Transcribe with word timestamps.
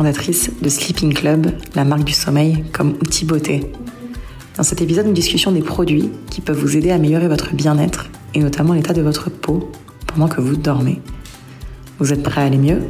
fondatrice 0.00 0.50
de 0.62 0.68
Sleeping 0.70 1.12
Club, 1.12 1.48
la 1.74 1.84
marque 1.84 2.04
du 2.04 2.14
sommeil 2.14 2.64
comme 2.72 2.92
outil 3.02 3.26
beauté. 3.26 3.70
Dans 4.56 4.62
cet 4.62 4.80
épisode, 4.80 5.06
une 5.06 5.12
discussion 5.12 5.52
des 5.52 5.60
produits 5.60 6.10
qui 6.30 6.40
peuvent 6.40 6.56
vous 6.56 6.74
aider 6.74 6.90
à 6.90 6.94
améliorer 6.94 7.28
votre 7.28 7.54
bien-être 7.54 8.06
et 8.32 8.40
notamment 8.40 8.72
l'état 8.72 8.94
de 8.94 9.02
votre 9.02 9.28
peau 9.28 9.70
pendant 10.06 10.26
que 10.26 10.40
vous 10.40 10.56
dormez. 10.56 11.02
Vous 11.98 12.14
êtes 12.14 12.22
prêts 12.22 12.40
à 12.40 12.44
aller 12.44 12.56
mieux? 12.56 12.80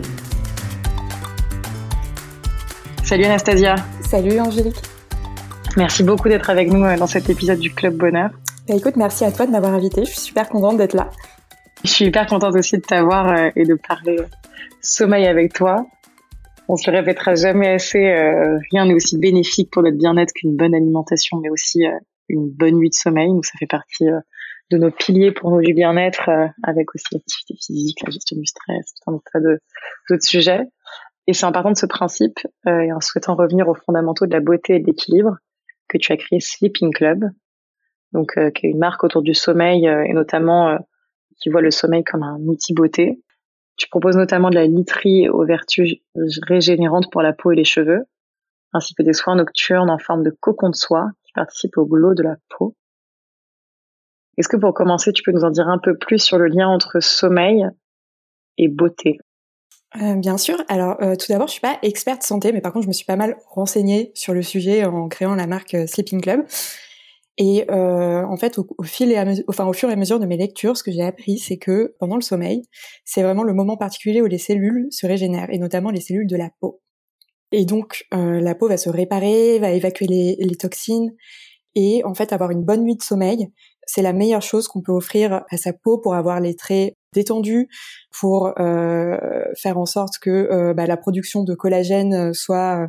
Salut 3.02 3.24
Anastasia. 3.24 3.74
Salut 4.08 4.38
Angélique. 4.38 4.80
Merci 5.76 6.04
beaucoup 6.04 6.28
d'être 6.28 6.48
avec 6.48 6.70
nous 6.70 6.84
euh, 6.84 6.96
dans 6.96 7.08
cet 7.08 7.28
épisode 7.28 7.58
du 7.58 7.74
Club 7.74 7.96
Bonheur. 7.96 8.30
Bah 8.68 8.76
écoute, 8.76 8.94
merci 8.94 9.24
à 9.24 9.32
toi 9.32 9.46
de 9.46 9.50
m'avoir 9.50 9.74
invité. 9.74 10.04
Je 10.04 10.10
suis 10.10 10.20
super 10.20 10.48
contente 10.48 10.76
d'être 10.76 10.94
là. 10.94 11.10
Je 11.82 11.90
suis 11.90 12.04
hyper 12.04 12.28
contente 12.28 12.54
aussi 12.54 12.76
de 12.76 12.82
t'avoir 12.82 13.26
euh, 13.32 13.50
et 13.56 13.64
de 13.64 13.74
parler 13.74 14.18
sommeil 14.80 15.26
avec 15.26 15.52
toi. 15.54 15.88
On 16.72 16.76
se 16.76 16.88
répétera 16.88 17.34
jamais 17.34 17.66
assez, 17.66 17.98
euh, 17.98 18.56
rien 18.70 18.86
n'est 18.86 18.94
aussi 18.94 19.18
bénéfique 19.18 19.72
pour 19.72 19.82
notre 19.82 19.96
bien-être 19.96 20.32
qu'une 20.32 20.54
bonne 20.54 20.72
alimentation, 20.72 21.38
mais 21.38 21.50
aussi 21.50 21.84
euh, 21.84 21.98
une 22.28 22.48
bonne 22.48 22.76
nuit 22.76 22.90
de 22.90 22.94
sommeil. 22.94 23.26
Donc 23.26 23.44
ça 23.44 23.54
fait 23.58 23.66
partie 23.66 24.08
euh, 24.08 24.20
de 24.70 24.78
nos 24.78 24.92
piliers 24.92 25.32
pour 25.32 25.50
nos 25.50 25.60
du 25.60 25.74
bien-être, 25.74 26.30
avec 26.62 26.94
aussi 26.94 27.06
l'activité 27.10 27.54
physique, 27.60 27.98
la 28.04 28.12
gestion 28.12 28.36
du 28.36 28.46
stress, 28.46 28.94
tout 28.94 29.10
un 29.10 29.20
tas 29.32 29.40
d'autres 29.40 30.22
sujets. 30.22 30.60
Et 31.26 31.32
c'est 31.32 31.44
en 31.44 31.50
partant 31.50 31.72
de 31.72 31.76
ce 31.76 31.86
principe 31.86 32.38
et 32.68 32.92
en 32.92 33.00
souhaitant 33.00 33.34
revenir 33.34 33.68
aux 33.68 33.74
fondamentaux 33.74 34.26
de 34.26 34.32
la 34.32 34.38
beauté 34.38 34.76
et 34.76 34.78
de 34.78 34.86
l'équilibre 34.86 35.38
que 35.88 35.98
tu 35.98 36.12
as 36.12 36.16
créé 36.16 36.38
Sleeping 36.38 36.92
Club, 36.92 37.24
donc 38.12 38.34
qui 38.54 38.66
est 38.68 38.70
une 38.70 38.78
marque 38.78 39.02
autour 39.02 39.22
du 39.22 39.34
sommeil 39.34 39.86
et 39.86 40.12
notamment 40.12 40.78
qui 41.40 41.48
voit 41.48 41.62
le 41.62 41.72
sommeil 41.72 42.04
comme 42.04 42.22
un 42.22 42.38
outil 42.42 42.72
beauté 42.72 43.18
tu 43.80 43.88
proposes 43.88 44.18
notamment 44.18 44.50
de 44.50 44.56
la 44.56 44.66
literie 44.66 45.30
aux 45.30 45.46
vertus 45.46 45.96
régénérantes 46.14 47.10
pour 47.10 47.22
la 47.22 47.32
peau 47.32 47.50
et 47.50 47.56
les 47.56 47.64
cheveux, 47.64 48.04
ainsi 48.74 48.94
que 48.94 49.02
des 49.02 49.14
soins 49.14 49.36
nocturnes 49.36 49.88
en 49.88 49.98
forme 49.98 50.22
de 50.22 50.36
cocon 50.38 50.68
de 50.68 50.76
soie 50.76 51.08
qui 51.24 51.32
participent 51.32 51.78
au 51.78 51.86
glow 51.86 52.12
de 52.12 52.22
la 52.22 52.36
peau. 52.50 52.76
Est-ce 54.36 54.48
que 54.48 54.58
pour 54.58 54.74
commencer, 54.74 55.14
tu 55.14 55.22
peux 55.22 55.32
nous 55.32 55.44
en 55.44 55.50
dire 55.50 55.66
un 55.66 55.78
peu 55.78 55.96
plus 55.96 56.18
sur 56.18 56.36
le 56.36 56.48
lien 56.48 56.68
entre 56.68 57.00
sommeil 57.00 57.66
et 58.58 58.68
beauté? 58.68 59.18
Euh, 59.96 60.14
bien 60.16 60.36
sûr. 60.36 60.58
Alors, 60.68 61.02
euh, 61.02 61.16
tout 61.16 61.26
d'abord, 61.30 61.48
je 61.48 61.52
suis 61.52 61.62
pas 61.62 61.78
experte 61.80 62.22
santé, 62.22 62.52
mais 62.52 62.60
par 62.60 62.74
contre, 62.74 62.82
je 62.82 62.88
me 62.88 62.92
suis 62.92 63.06
pas 63.06 63.16
mal 63.16 63.38
renseignée 63.46 64.12
sur 64.14 64.34
le 64.34 64.42
sujet 64.42 64.84
en 64.84 65.08
créant 65.08 65.34
la 65.34 65.46
marque 65.46 65.72
euh, 65.72 65.86
Sleeping 65.86 66.20
Club. 66.20 66.44
Et 67.42 67.64
euh, 67.70 68.22
en 68.26 68.36
fait, 68.36 68.58
au, 68.58 68.66
fil 68.82 69.10
et 69.10 69.16
à 69.16 69.24
enfin 69.48 69.64
au 69.64 69.72
fur 69.72 69.88
et 69.88 69.94
à 69.94 69.96
mesure 69.96 70.20
de 70.20 70.26
mes 70.26 70.36
lectures, 70.36 70.76
ce 70.76 70.82
que 70.82 70.92
j'ai 70.92 71.02
appris, 71.02 71.38
c'est 71.38 71.56
que 71.56 71.94
pendant 71.98 72.16
le 72.16 72.20
sommeil, 72.20 72.64
c'est 73.06 73.22
vraiment 73.22 73.44
le 73.44 73.54
moment 73.54 73.78
particulier 73.78 74.20
où 74.20 74.26
les 74.26 74.36
cellules 74.36 74.88
se 74.90 75.06
régénèrent, 75.06 75.48
et 75.50 75.56
notamment 75.56 75.90
les 75.90 76.02
cellules 76.02 76.26
de 76.26 76.36
la 76.36 76.50
peau. 76.60 76.82
Et 77.50 77.64
donc, 77.64 78.04
euh, 78.12 78.42
la 78.42 78.54
peau 78.54 78.68
va 78.68 78.76
se 78.76 78.90
réparer, 78.90 79.58
va 79.58 79.70
évacuer 79.70 80.06
les, 80.06 80.36
les, 80.38 80.56
toxines, 80.56 81.14
et 81.74 82.04
en 82.04 82.12
fait, 82.12 82.34
avoir 82.34 82.50
une 82.50 82.62
bonne 82.62 82.82
nuit 82.84 82.96
de 82.96 83.02
sommeil, 83.02 83.48
c'est 83.86 84.02
la 84.02 84.12
meilleure 84.12 84.42
chose 84.42 84.68
qu'on 84.68 84.82
peut 84.82 84.92
offrir 84.92 85.42
à 85.50 85.56
sa 85.56 85.72
peau 85.72 85.96
pour 85.96 86.14
avoir 86.14 86.40
les 86.40 86.54
traits 86.54 86.94
détendus, 87.14 87.70
pour 88.20 88.52
euh, 88.60 89.16
faire 89.56 89.78
en 89.78 89.86
sorte 89.86 90.18
que 90.20 90.30
euh, 90.30 90.74
bah, 90.74 90.86
la 90.86 90.98
production 90.98 91.42
de 91.42 91.54
collagène 91.54 92.34
soit 92.34 92.86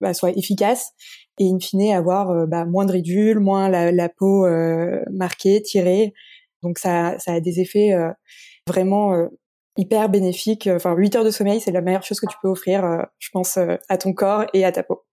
bah, 0.00 0.12
soit 0.14 0.36
efficace 0.36 0.90
et 1.38 1.48
in 1.50 1.58
fine 1.58 1.92
avoir 1.92 2.30
euh, 2.30 2.46
bah, 2.46 2.64
moins 2.64 2.84
de 2.84 2.92
ridules, 2.92 3.40
moins 3.40 3.68
la, 3.68 3.92
la 3.92 4.08
peau 4.08 4.46
euh, 4.46 5.02
marquée, 5.10 5.62
tirée. 5.62 6.14
Donc 6.62 6.78
ça, 6.78 7.18
ça 7.18 7.32
a 7.32 7.40
des 7.40 7.60
effets 7.60 7.92
euh, 7.92 8.10
vraiment 8.66 9.28
hyper 9.76 10.08
bénéfiques. 10.08 10.68
Enfin, 10.72 10.94
8 10.94 11.16
heures 11.16 11.24
de 11.24 11.30
sommeil, 11.30 11.60
c'est 11.60 11.72
la 11.72 11.82
meilleure 11.82 12.02
chose 12.02 12.20
que 12.20 12.26
tu 12.26 12.36
peux 12.42 12.48
offrir, 12.48 13.06
je 13.18 13.28
pense, 13.32 13.58
à 13.58 13.98
ton 13.98 14.14
corps 14.14 14.46
et 14.54 14.64
à 14.64 14.72
ta 14.72 14.82
peau. 14.82 15.04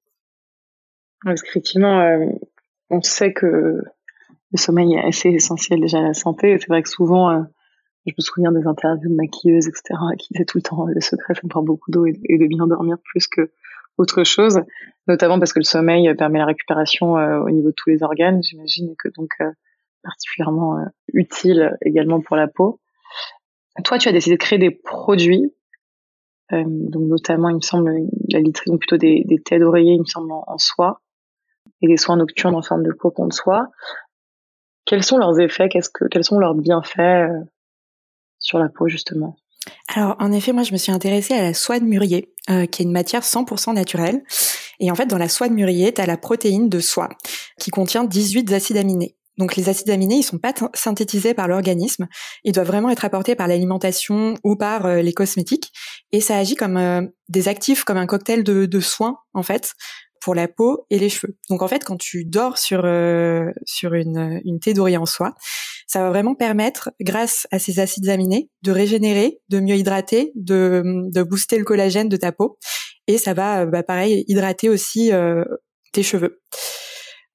Effectivement, 1.28 2.18
on 2.90 3.02
sait 3.02 3.34
que 3.34 3.48
le 3.48 4.58
sommeil 4.58 4.94
est 4.94 5.06
assez 5.06 5.30
essentiel 5.30 5.82
déjà 5.82 6.00
à 6.00 6.04
la 6.04 6.14
santé. 6.14 6.58
C'est 6.58 6.70
vrai 6.70 6.82
que 6.82 6.90
souvent, 6.90 7.44
je 8.06 8.14
me 8.18 8.22
souviens 8.22 8.52
des 8.52 8.66
interviews 8.66 9.10
de 9.10 9.16
maquilleuses, 9.16 9.68
etc., 9.68 9.84
qui 10.18 10.34
disaient 10.34 10.46
tout 10.46 10.58
le 10.58 10.64
temps 10.64 10.86
le 10.86 11.02
secret, 11.02 11.34
c'est 11.36 11.44
de 11.44 11.50
boire 11.50 11.64
beaucoup 11.64 11.92
d'eau 11.92 12.06
et, 12.06 12.14
de 12.14 12.48
bien 12.48 12.68
dormir 12.68 12.98
plus 13.04 13.28
que 13.28 13.52
autre 13.98 14.24
chose, 14.24 14.62
notamment 15.08 15.40
parce 15.40 15.54
que 15.54 15.60
le 15.60 15.66
sommeil 15.66 16.14
permet 16.16 16.40
la 16.40 16.46
récupération 16.46 17.18
euh, 17.18 17.40
au 17.40 17.50
niveau 17.50 17.70
de 17.70 17.76
tous 17.76 17.90
les 17.90 18.04
organes, 18.04 18.42
j'imagine, 18.44 18.96
que 18.98 19.10
donc 19.10 19.32
euh, 19.42 19.52
particulièrement 20.04 20.78
euh, 20.78 20.86
utile 21.14 21.78
également 21.82 22.22
pour 22.22 22.36
la 22.36 22.48
peau. 22.48 22.80
Toi, 23.84 23.98
tu 23.98 24.10
as 24.10 24.12
décidé 24.12 24.36
de 24.36 24.42
créer 24.42 24.60
des 24.60 24.72
produits, 24.72 25.54
donc 26.52 27.04
notamment, 27.08 27.48
il 27.48 27.56
me 27.56 27.62
semble, 27.62 27.90
la 28.30 28.40
literie, 28.42 28.70
donc 28.70 28.82
plutôt 28.82 28.98
des, 28.98 29.24
têtes 29.46 29.62
d'oreiller, 29.62 29.94
il 29.94 30.02
me 30.02 30.06
semble, 30.06 30.30
en, 30.34 30.58
soie, 30.58 31.02
et 31.82 31.88
des 31.88 31.96
soins 31.96 32.18
nocturnes 32.18 32.56
en 32.56 32.62
forme 32.62 32.84
de 32.84 32.92
cocon 32.92 33.28
de 33.28 33.34
soie. 33.34 33.72
Quels 34.84 35.04
sont 35.04 35.18
leurs 35.18 35.40
effets? 35.40 35.70
Qu'est-ce 35.70 35.90
que, 35.90 36.04
quels 36.10 36.26
sont 36.26 36.38
leurs 36.38 36.56
bienfaits 36.56 37.32
sur 38.40 38.60
la 38.60 38.68
peau, 38.68 38.90
justement? 38.90 39.38
Alors, 39.88 40.16
en 40.20 40.32
effet, 40.32 40.54
moi, 40.54 40.64
je 40.64 40.72
me 40.72 40.78
suis 40.78 40.92
intéressée 40.92 41.34
à 41.34 41.42
la 41.44 41.54
soie 41.54 41.80
de 41.80 41.86
mûrier, 41.86 42.34
euh, 42.50 42.66
qui 42.66 42.82
est 42.82 42.86
une 42.86 42.92
matière 42.92 43.24
100% 43.24 43.74
naturelle. 43.74 44.24
Et 44.80 44.90
en 44.90 44.96
fait, 44.96 45.06
dans 45.06 45.18
la 45.18 45.30
soie 45.30 45.50
de 45.50 45.54
mûrier, 45.54 45.94
tu 45.94 46.02
as 46.02 46.06
la 46.06 46.18
protéine 46.18 46.70
de 46.70 46.80
soie, 46.80 47.10
qui 47.60 47.70
contient 47.70 48.04
18 48.04 48.52
acides 48.54 48.78
aminés. 48.78 49.16
Donc 49.38 49.56
les 49.56 49.70
acides 49.70 49.90
aminés, 49.90 50.16
ils 50.16 50.24
sont 50.24 50.38
pas 50.38 50.54
synthétisés 50.74 51.34
par 51.34 51.48
l'organisme, 51.48 52.08
ils 52.44 52.52
doivent 52.52 52.68
vraiment 52.68 52.90
être 52.90 53.06
apportés 53.06 53.34
par 53.34 53.48
l'alimentation 53.48 54.36
ou 54.44 54.56
par 54.56 54.86
euh, 54.86 55.02
les 55.02 55.14
cosmétiques, 55.14 55.72
et 56.12 56.20
ça 56.20 56.38
agit 56.38 56.56
comme 56.56 56.78
euh, 56.78 57.02
des 57.30 57.48
actifs, 57.48 57.84
comme 57.84 57.98
un 57.98 58.06
cocktail 58.06 58.44
de, 58.44 58.66
de 58.66 58.80
soins 58.80 59.18
en 59.34 59.42
fait, 59.42 59.74
pour 60.20 60.36
la 60.36 60.48
peau 60.48 60.86
et 60.90 61.00
les 61.00 61.10
cheveux. 61.10 61.38
Donc 61.50 61.62
en 61.62 61.68
fait, 61.68 61.84
quand 61.84 61.98
tu 61.98 62.26
dors 62.26 62.58
sur 62.58 62.84
euh, 62.84 63.46
sur 63.66 63.94
une, 63.94 64.42
une 64.44 64.60
thé 64.60 64.74
d'oreiller 64.74 64.98
en 64.98 65.06
soie, 65.06 65.34
ça 65.92 66.04
va 66.04 66.10
vraiment 66.10 66.36
permettre, 66.36 66.90
grâce 67.02 67.48
à 67.52 67.60
ces 67.60 67.82
acides 67.82 68.08
aminés, 68.08 68.50
de 68.62 68.72
régénérer, 68.72 69.42
de 69.50 69.60
mieux 69.60 69.76
hydrater, 69.76 70.32
de, 70.36 70.82
de 70.86 71.22
booster 71.22 71.58
le 71.58 71.66
collagène 71.66 72.08
de 72.08 72.16
ta 72.16 72.32
peau, 72.32 72.58
et 73.08 73.18
ça 73.18 73.34
va, 73.34 73.66
bah, 73.66 73.84
pareil, 73.84 74.24
hydrater 74.30 74.70
aussi 74.70 75.12
euh, 75.12 75.44
tes 75.92 76.02
cheveux. 76.02 76.40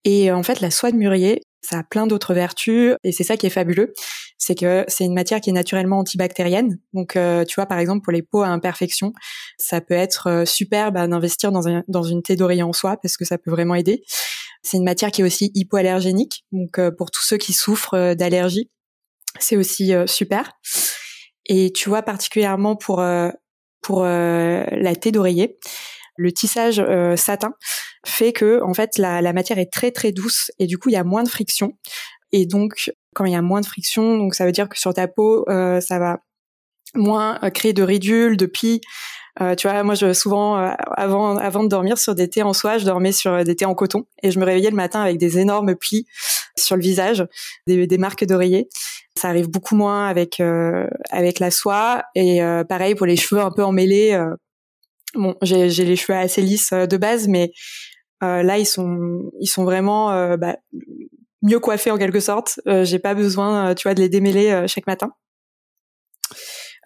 Et 0.04 0.32
en 0.32 0.42
fait, 0.42 0.62
la 0.62 0.70
soie 0.70 0.90
de 0.90 0.96
mûrier, 0.96 1.42
ça 1.60 1.80
a 1.80 1.82
plein 1.82 2.06
d'autres 2.06 2.32
vertus 2.32 2.94
et 3.04 3.12
c'est 3.12 3.24
ça 3.24 3.36
qui 3.36 3.44
est 3.46 3.50
fabuleux, 3.50 3.92
c'est 4.38 4.54
que 4.54 4.86
c'est 4.88 5.04
une 5.04 5.14
matière 5.14 5.42
qui 5.42 5.50
est 5.50 5.52
naturellement 5.52 5.98
antibactérienne. 5.98 6.78
Donc, 6.94 7.16
euh, 7.16 7.44
tu 7.44 7.56
vois, 7.56 7.66
par 7.66 7.78
exemple, 7.78 8.04
pour 8.04 8.12
les 8.12 8.22
peaux 8.22 8.42
à 8.42 8.48
imperfection, 8.48 9.12
ça 9.58 9.82
peut 9.82 9.92
être 9.92 10.28
euh, 10.28 10.44
super 10.46 10.92
d'investir 10.92 11.52
dans, 11.52 11.68
un, 11.68 11.82
une 12.08 12.22
thé 12.22 12.36
d'oreiller 12.36 12.62
en 12.62 12.72
soie 12.72 12.96
parce 13.02 13.18
que 13.18 13.26
ça 13.26 13.36
peut 13.36 13.50
vraiment 13.50 13.74
aider. 13.74 14.02
C'est 14.66 14.76
une 14.76 14.84
matière 14.84 15.10
qui 15.10 15.22
est 15.22 15.24
aussi 15.24 15.50
hypoallergénique, 15.54 16.44
donc 16.52 16.78
euh, 16.78 16.90
pour 16.90 17.10
tous 17.10 17.22
ceux 17.22 17.36
qui 17.36 17.52
souffrent 17.52 18.14
d'allergie, 18.14 18.70
c'est 19.38 19.56
aussi 19.56 19.92
super. 20.06 20.52
Et 21.46 21.72
tu 21.72 21.88
vois, 21.88 22.02
particulièrement 22.02 22.74
pour 22.74 23.04
pour 23.82 24.02
la 24.04 24.96
thé 24.96 25.12
d'oreiller, 25.12 25.58
le 26.16 26.32
tissage 26.32 26.80
euh, 26.80 27.16
satin 27.16 27.52
fait 28.04 28.32
que 28.32 28.62
en 28.62 28.74
fait 28.74 28.98
la, 28.98 29.20
la, 29.20 29.32
matière 29.32 29.58
est 29.58 29.72
très 29.72 29.90
très 29.90 30.12
douce 30.12 30.50
et 30.58 30.66
du 30.66 30.78
coup 30.78 30.88
il 30.88 30.92
y 30.92 30.96
a 30.96 31.04
moins 31.04 31.22
de 31.22 31.28
friction 31.28 31.72
et 32.32 32.46
donc 32.46 32.92
quand 33.14 33.24
il 33.24 33.32
y 33.32 33.36
a 33.36 33.42
moins 33.42 33.60
de 33.60 33.66
friction 33.66 34.16
donc 34.16 34.34
ça 34.34 34.44
veut 34.44 34.52
dire 34.52 34.68
que 34.68 34.78
sur 34.78 34.94
ta 34.94 35.08
peau 35.08 35.44
euh, 35.48 35.80
ça 35.80 35.98
va 35.98 36.18
moins 36.94 37.38
euh, 37.42 37.50
créer 37.50 37.72
de 37.72 37.82
ridules 37.82 38.36
de 38.36 38.46
plis 38.46 38.80
euh, 39.40 39.54
tu 39.54 39.68
vois, 39.68 39.82
moi, 39.82 39.94
je, 39.94 40.12
souvent, 40.12 40.58
euh, 40.58 40.70
avant, 40.96 41.36
avant 41.36 41.62
de 41.62 41.68
dormir 41.68 41.98
sur 41.98 42.14
des 42.14 42.28
thés 42.28 42.42
en 42.42 42.52
soie, 42.52 42.78
je 42.78 42.84
dormais 42.84 43.12
sur 43.12 43.44
des 43.44 43.56
thés 43.56 43.66
en 43.66 43.74
coton 43.74 44.06
et 44.22 44.30
je 44.30 44.38
me 44.38 44.44
réveillais 44.44 44.70
le 44.70 44.76
matin 44.76 45.00
avec 45.00 45.18
des 45.18 45.38
énormes 45.38 45.74
plis 45.74 46.06
sur 46.58 46.76
le 46.76 46.82
visage, 46.82 47.26
des, 47.66 47.86
des 47.86 47.98
marques 47.98 48.24
d'oreiller. 48.24 48.68
Ça 49.16 49.28
arrive 49.28 49.48
beaucoup 49.48 49.76
moins 49.76 50.08
avec 50.08 50.42
avec 51.10 51.38
la 51.38 51.50
soie 51.50 52.02
et 52.14 52.40
pareil 52.68 52.94
pour 52.94 53.06
les 53.06 53.16
cheveux 53.16 53.40
un 53.40 53.50
peu 53.50 53.64
emmêlés. 53.64 54.14
Bon, 55.16 55.34
j'ai 55.42 55.68
les 55.68 55.96
cheveux 55.96 56.18
assez 56.18 56.42
lisses 56.42 56.72
euh, 56.72 56.86
de 56.86 56.96
base, 56.96 57.26
mais 57.26 57.52
euh, 58.22 58.42
là 58.42 58.58
ils 58.58 58.66
sont 58.66 59.30
ils 59.40 59.46
sont 59.46 59.64
vraiment 59.64 60.12
euh, 60.12 60.36
bah, 60.36 60.56
mieux 61.42 61.58
coiffés 61.58 61.90
en 61.90 61.98
quelque 61.98 62.20
sorte. 62.20 62.60
j'ai 62.66 62.98
pas 62.98 63.14
besoin, 63.14 63.74
tu 63.74 63.88
vois, 63.88 63.94
de 63.94 64.00
les 64.00 64.08
démêler 64.08 64.64
chaque 64.66 64.86
matin. 64.86 65.12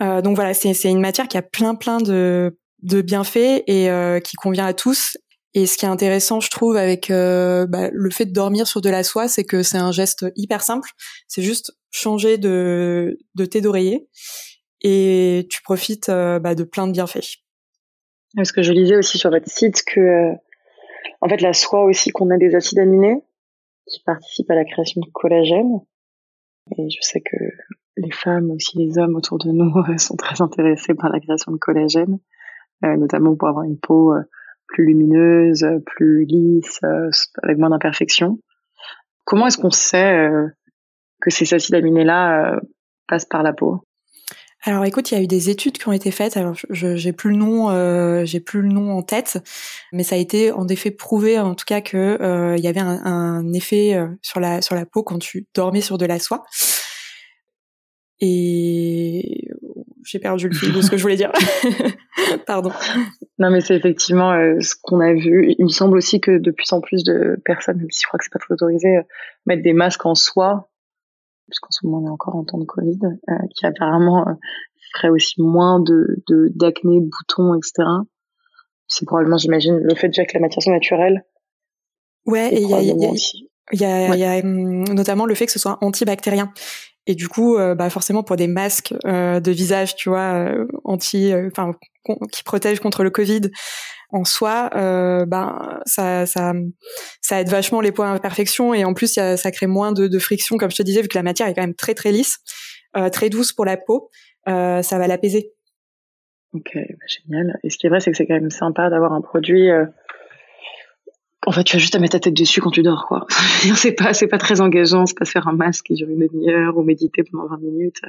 Donc 0.00 0.34
voilà, 0.34 0.54
c'est 0.54 0.72
une 0.84 1.00
matière 1.00 1.28
qui 1.28 1.36
a 1.36 1.42
plein 1.42 1.74
plein 1.74 1.98
de 1.98 2.56
de 2.82 3.02
bienfaits 3.02 3.62
et 3.66 3.88
qui 4.24 4.36
convient 4.36 4.66
à 4.66 4.72
tous 4.72 5.16
Et 5.52 5.66
ce 5.66 5.76
qui 5.76 5.84
est 5.84 5.88
intéressant, 5.88 6.40
je 6.40 6.48
trouve, 6.48 6.76
avec 6.76 7.10
euh, 7.10 7.66
bah, 7.66 7.90
le 7.92 8.10
fait 8.10 8.26
de 8.26 8.32
dormir 8.32 8.66
sur 8.66 8.80
de 8.80 8.88
la 8.88 9.02
soie, 9.02 9.26
c'est 9.26 9.44
que 9.44 9.62
c'est 9.62 9.78
un 9.78 9.90
geste 9.90 10.26
hyper 10.36 10.62
simple. 10.62 10.90
C'est 11.26 11.42
juste 11.42 11.72
changer 11.90 12.38
de, 12.38 13.18
de 13.34 13.44
thé 13.44 13.60
d'oreiller 13.60 14.08
et 14.82 15.48
tu 15.50 15.60
profites 15.62 16.08
euh, 16.08 16.38
bah, 16.38 16.54
de 16.54 16.62
plein 16.62 16.86
de 16.86 16.92
bienfaits. 16.92 17.38
Parce 18.36 18.52
que 18.52 18.62
je 18.62 18.72
lisais 18.72 18.96
aussi 18.96 19.18
sur 19.18 19.30
votre 19.30 19.50
site 19.50 19.82
que, 19.84 20.00
euh, 20.00 20.32
en 21.20 21.28
fait, 21.28 21.40
la 21.40 21.52
soie 21.52 21.82
aussi 21.82 22.10
qu'on 22.10 22.30
a 22.30 22.38
des 22.38 22.54
acides 22.54 22.78
aminés 22.78 23.20
qui 23.88 24.00
participent 24.04 24.50
à 24.52 24.54
la 24.54 24.64
création 24.64 25.00
de 25.00 25.10
collagène. 25.12 25.80
Et 26.78 26.88
je 26.90 26.98
sais 27.00 27.20
que 27.20 27.36
les 28.00 28.10
femmes, 28.10 28.50
aussi 28.50 28.78
les 28.78 28.98
hommes 28.98 29.16
autour 29.16 29.38
de 29.38 29.50
nous, 29.50 29.72
sont 29.98 30.16
très 30.16 30.40
intéressés 30.42 30.94
par 30.94 31.10
la 31.10 31.20
création 31.20 31.52
de 31.52 31.58
collagène, 31.58 32.18
notamment 32.82 33.36
pour 33.36 33.48
avoir 33.48 33.64
une 33.64 33.78
peau 33.78 34.14
plus 34.70 34.86
lumineuse, 34.86 35.66
plus 35.86 36.24
lisse, 36.24 36.80
euh, 36.84 37.10
avec 37.42 37.58
moins 37.58 37.70
d'imperfections. 37.70 38.38
Comment 39.24 39.48
est-ce 39.48 39.58
qu'on 39.58 39.70
sait 39.70 40.12
euh, 40.12 40.48
que 41.20 41.30
ces 41.30 41.52
acides 41.52 41.74
aminés-là 41.74 42.54
euh, 42.54 42.60
passent 43.06 43.26
par 43.26 43.42
la 43.42 43.52
peau? 43.52 43.84
Alors 44.64 44.84
écoute, 44.84 45.10
il 45.10 45.14
y 45.14 45.20
a 45.20 45.22
eu 45.22 45.26
des 45.26 45.48
études 45.48 45.78
qui 45.78 45.88
ont 45.88 45.92
été 45.92 46.10
faites. 46.10 46.36
Alors 46.36 46.54
j'ai 46.68 47.12
plus 47.14 47.30
le 47.30 47.36
nom, 47.36 48.26
j'ai 48.26 48.40
plus 48.40 48.60
le 48.60 48.68
nom 48.68 48.92
en 48.92 49.02
tête, 49.02 49.38
mais 49.90 50.02
ça 50.02 50.16
a 50.16 50.18
été 50.18 50.52
en 50.52 50.68
effet 50.68 50.90
prouvé, 50.90 51.38
en 51.38 51.54
tout 51.54 51.64
cas 51.66 51.80
que 51.80 52.18
il 52.58 52.62
y 52.62 52.68
avait 52.68 52.80
un, 52.80 53.02
un, 53.06 53.52
effet 53.54 53.98
sur 54.20 54.38
la 54.38 54.60
sur 54.60 54.74
la 54.74 54.84
peau 54.84 55.02
quand 55.02 55.18
tu 55.18 55.46
dormais 55.54 55.80
sur 55.80 55.96
de 55.96 56.04
la 56.04 56.18
soie. 56.18 56.44
Et 58.20 59.48
j'ai 60.04 60.18
perdu 60.18 60.48
le 60.48 60.54
fil 60.54 60.72
de 60.72 60.80
ce 60.80 60.90
que 60.90 60.96
je 60.96 61.02
voulais 61.02 61.16
dire. 61.16 61.32
Pardon. 62.46 62.70
Non, 63.38 63.50
mais 63.50 63.60
c'est 63.60 63.74
effectivement 63.74 64.32
euh, 64.32 64.60
ce 64.60 64.74
qu'on 64.82 65.00
a 65.00 65.12
vu. 65.12 65.54
Il 65.58 65.64
me 65.64 65.70
semble 65.70 65.96
aussi 65.96 66.20
que 66.20 66.38
de 66.38 66.50
plus 66.50 66.72
en 66.72 66.80
plus 66.80 67.02
de 67.04 67.40
personnes, 67.44 67.78
même 67.78 67.90
si 67.90 68.02
je 68.02 68.06
crois 68.08 68.18
que 68.18 68.24
c'est 68.24 68.32
pas 68.32 68.38
très 68.38 68.54
autorisé, 68.54 68.98
euh, 68.98 69.02
mettent 69.46 69.62
des 69.62 69.72
masques 69.72 70.04
en 70.04 70.14
soie, 70.14 70.70
puisqu'en 71.48 71.70
ce 71.70 71.86
moment 71.86 72.02
on 72.02 72.06
est 72.08 72.10
encore 72.10 72.36
en 72.36 72.44
temps 72.44 72.58
de 72.58 72.64
Covid, 72.64 72.98
euh, 73.04 73.34
qui 73.56 73.66
apparemment 73.66 74.26
ferait 74.94 75.08
aussi 75.08 75.40
moins 75.40 75.80
de 75.80 76.22
d'acné, 76.54 77.00
de, 77.00 77.08
boutons, 77.08 77.54
etc. 77.54 77.88
C'est 78.88 79.06
probablement, 79.06 79.38
j'imagine, 79.38 79.78
le 79.78 79.94
fait 79.94 80.08
déjà 80.08 80.24
que 80.24 80.34
la 80.34 80.40
matière 80.40 80.62
soit 80.62 80.72
naturelle. 80.72 81.24
Ouais, 82.26 82.52
et 82.52 82.60
il 82.60 82.68
y 82.68 82.74
a, 82.74 82.80
y 82.82 83.84
a, 83.84 84.16
y 84.16 84.24
a 84.24 84.44
hum, 84.44 84.84
notamment 84.88 85.26
le 85.26 85.34
fait 85.34 85.46
que 85.46 85.52
ce 85.52 85.58
soit 85.58 85.78
antibactérien. 85.80 86.52
Et 87.10 87.16
du 87.16 87.26
coup, 87.26 87.56
euh, 87.56 87.74
bah 87.74 87.90
forcément 87.90 88.22
pour 88.22 88.36
des 88.36 88.46
masques 88.46 88.94
euh, 89.04 89.40
de 89.40 89.50
visage, 89.50 89.96
tu 89.96 90.10
vois, 90.10 90.46
euh, 90.46 90.68
anti, 90.84 91.32
enfin 91.48 91.74
qui 92.30 92.44
protègent 92.44 92.78
contre 92.78 93.02
le 93.02 93.10
Covid 93.10 93.50
en 94.10 94.24
soi, 94.24 94.70
bah 95.26 95.80
ça, 95.86 96.24
ça, 96.24 96.52
ça 97.20 97.40
aide 97.40 97.48
vachement 97.48 97.80
les 97.80 97.90
points 97.90 98.12
d'imperfection 98.12 98.74
et 98.74 98.84
en 98.84 98.94
plus 98.94 99.12
ça, 99.12 99.50
crée 99.50 99.66
moins 99.66 99.90
de, 99.90 100.06
de, 100.06 100.18
friction, 100.20 100.56
comme 100.56 100.70
je 100.70 100.76
te 100.76 100.82
disais, 100.84 101.02
vu 101.02 101.08
que 101.08 101.18
la 101.18 101.24
matière 101.24 101.48
est 101.48 101.54
quand 101.54 101.62
même 101.62 101.74
très 101.74 101.94
très 101.94 102.12
lisse, 102.12 102.38
très 103.10 103.28
douce 103.28 103.52
pour 103.52 103.64
la 103.64 103.76
peau, 103.76 104.08
ça 104.46 104.82
va 104.82 105.08
l'apaiser. 105.08 105.52
Ok, 106.52 106.70
bah, 106.74 107.06
génial. 107.08 107.58
Et 107.64 107.70
ce 107.70 107.76
qui 107.76 107.88
est 107.88 107.90
vrai, 107.90 107.98
c'est 107.98 108.12
que 108.12 108.16
c'est 108.16 108.26
quand 108.26 108.34
même 108.34 108.50
sympa 108.50 108.88
d'avoir 108.88 109.12
un 109.12 109.20
produit 109.20 109.68
en 111.46 111.52
fait, 111.52 111.64
tu 111.64 111.76
as 111.76 111.78
juste 111.78 111.94
à 111.94 111.98
mettre 111.98 112.12
ta 112.12 112.20
tête 112.20 112.34
dessus 112.34 112.60
quand 112.60 112.70
tu 112.70 112.82
dors, 112.82 113.06
quoi. 113.06 113.26
c'est 113.76 113.92
pas, 113.92 114.12
c'est 114.12 114.26
pas 114.26 114.38
très 114.38 114.60
engageant, 114.60 115.06
c'est 115.06 115.16
pas 115.16 115.24
se 115.24 115.30
faire 115.30 115.48
un 115.48 115.54
masque 115.54 115.86
qui 115.86 115.94
dure 115.94 116.08
une 116.08 116.26
demi-heure 116.26 116.76
ou 116.76 116.82
méditer 116.82 117.22
pendant 117.24 117.48
20 117.48 117.58
minutes. 117.58 118.00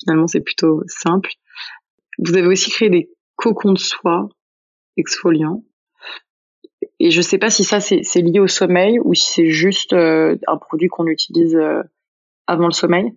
Finalement, 0.00 0.26
c'est 0.26 0.40
plutôt 0.40 0.82
simple. 0.86 1.30
Vous 2.18 2.36
avez 2.36 2.48
aussi 2.48 2.70
créé 2.70 2.90
des 2.90 3.10
cocons 3.36 3.72
de 3.72 3.78
soie 3.78 4.28
exfoliants. 4.96 5.62
Et 6.98 7.10
je 7.10 7.20
sais 7.20 7.38
pas 7.38 7.50
si 7.50 7.64
ça 7.64 7.80
c'est, 7.80 8.02
lié 8.16 8.40
au 8.40 8.46
sommeil 8.46 8.98
ou 9.00 9.14
si 9.14 9.32
c'est 9.32 9.50
juste 9.50 9.92
euh, 9.92 10.36
un 10.46 10.56
produit 10.56 10.88
qu'on 10.88 11.06
utilise 11.06 11.54
euh, 11.54 11.82
avant 12.46 12.66
le 12.66 12.72
sommeil. 12.72 13.12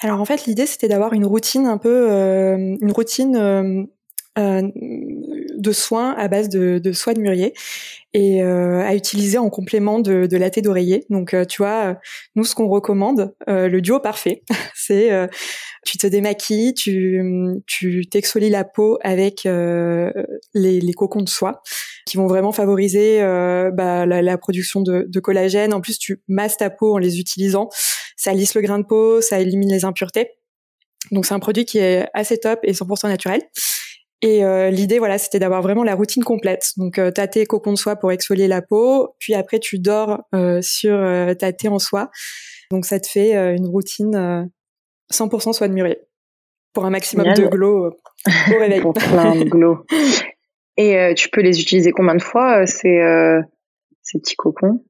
Alors 0.00 0.20
en 0.20 0.24
fait, 0.24 0.46
l'idée 0.46 0.66
c'était 0.66 0.88
d'avoir 0.88 1.12
une 1.14 1.24
routine 1.24 1.66
un 1.66 1.78
peu, 1.78 2.10
euh, 2.10 2.76
une 2.80 2.92
routine 2.92 3.88
de 5.56 5.72
soins 5.72 6.12
à 6.12 6.28
base 6.28 6.48
de, 6.48 6.78
de 6.78 6.92
soie 6.92 7.14
de 7.14 7.20
mûrier 7.20 7.54
et 8.16 8.42
euh, 8.42 8.80
à 8.80 8.94
utiliser 8.94 9.36
en 9.36 9.50
complément 9.50 9.98
de, 9.98 10.24
de 10.24 10.36
la 10.38 10.48
thé 10.48 10.62
d'oreiller. 10.62 11.04
Donc, 11.10 11.34
euh, 11.34 11.44
tu 11.44 11.58
vois, 11.58 11.98
nous, 12.34 12.44
ce 12.44 12.54
qu'on 12.54 12.66
recommande, 12.66 13.34
euh, 13.46 13.68
le 13.68 13.82
duo 13.82 14.00
parfait, 14.00 14.42
c'est 14.74 15.10
tu 15.84 15.98
te 15.98 16.06
démaquilles, 16.06 16.72
tu 16.72 17.22
tu 17.66 18.06
t'exfolies 18.08 18.48
la 18.48 18.64
peau 18.64 18.98
avec 19.02 19.44
les, 19.44 20.10
les, 20.80 20.92
cocons 20.94 21.20
de 21.20 21.28
soie 21.28 21.62
qui 22.06 22.16
vont 22.16 22.26
vraiment 22.26 22.52
favoriser 22.52 23.20
bah, 23.20 24.06
la, 24.06 24.22
la, 24.22 24.38
production 24.38 24.80
de, 24.80 25.04
de, 25.06 25.20
collagène. 25.20 25.74
En 25.74 25.80
plus, 25.80 25.98
tu 25.98 26.22
masses 26.26 26.56
ta 26.56 26.70
peau 26.70 26.94
en 26.94 26.98
les 26.98 27.20
utilisant. 27.20 27.68
Ça 28.16 28.32
lisse 28.32 28.54
le 28.54 28.62
grain 28.62 28.78
de 28.78 28.84
peau, 28.84 29.20
ça 29.20 29.38
élimine 29.38 29.70
les 29.70 29.84
impuretés. 29.84 30.30
Donc, 31.12 31.26
c'est 31.26 31.34
un 31.34 31.38
produit 31.38 31.64
qui 31.64 31.78
est 31.78 32.08
assez 32.14 32.38
top 32.38 32.60
et 32.62 32.72
100% 32.72 33.08
naturel. 33.08 33.42
Et 34.22 34.44
euh, 34.44 34.70
l'idée, 34.70 34.98
voilà, 34.98 35.18
c'était 35.18 35.38
d'avoir 35.38 35.62
vraiment 35.62 35.84
la 35.84 35.94
routine 35.94 36.24
complète. 36.24 36.72
Donc, 36.76 36.98
euh, 36.98 37.10
thé 37.10 37.44
cocon 37.46 37.72
de 37.72 37.78
soie 37.78 37.96
pour 37.96 38.12
exfolier 38.12 38.48
la 38.48 38.62
peau, 38.62 39.14
puis 39.18 39.34
après 39.34 39.58
tu 39.58 39.78
dors 39.78 40.22
euh, 40.34 40.60
sur 40.62 40.94
euh, 40.94 41.34
ta 41.34 41.52
thé 41.52 41.68
en 41.68 41.78
soie. 41.78 42.10
Donc, 42.70 42.86
ça 42.86 42.98
te 42.98 43.06
fait 43.06 43.34
une 43.54 43.66
routine 43.66 44.50
100% 45.12 45.52
soie 45.52 45.68
de 45.68 45.72
mûrier 45.72 45.98
pour 46.72 46.84
un 46.84 46.90
maximum 46.90 47.32
de 47.32 47.46
glow 47.46 47.86
au 47.86 48.58
réveil. 48.58 48.80
pour 48.80 48.92
plein 48.92 49.36
de 49.36 49.44
glow. 49.44 49.84
Et 50.76 51.14
tu 51.14 51.30
peux 51.30 51.40
les 51.42 51.60
utiliser 51.60 51.92
combien 51.92 52.16
de 52.16 52.22
fois 52.22 52.66
ces 52.66 53.00
ces 54.02 54.18
petits 54.18 54.34
cocons? 54.34 54.84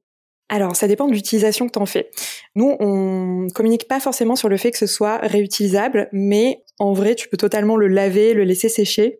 Alors, 0.49 0.75
ça 0.75 0.87
dépend 0.87 1.07
de 1.07 1.13
l'utilisation 1.13 1.67
que 1.67 1.73
tu 1.73 1.79
en 1.79 1.85
fais. 1.85 2.09
Nous, 2.55 2.75
on 2.79 3.47
communique 3.53 3.87
pas 3.87 3.99
forcément 3.99 4.35
sur 4.35 4.49
le 4.49 4.57
fait 4.57 4.71
que 4.71 4.77
ce 4.77 4.87
soit 4.87 5.17
réutilisable, 5.17 6.09
mais 6.13 6.63
en 6.79 6.93
vrai, 6.93 7.15
tu 7.15 7.27
peux 7.29 7.37
totalement 7.37 7.75
le 7.75 7.87
laver, 7.87 8.33
le 8.33 8.43
laisser 8.43 8.69
sécher, 8.69 9.19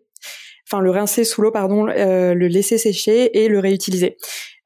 enfin 0.66 0.80
le 0.80 0.90
rincer 0.90 1.24
sous 1.24 1.42
l'eau, 1.42 1.50
pardon, 1.50 1.88
euh, 1.88 2.34
le 2.34 2.46
laisser 2.46 2.78
sécher 2.78 3.42
et 3.42 3.48
le 3.48 3.58
réutiliser. 3.58 4.16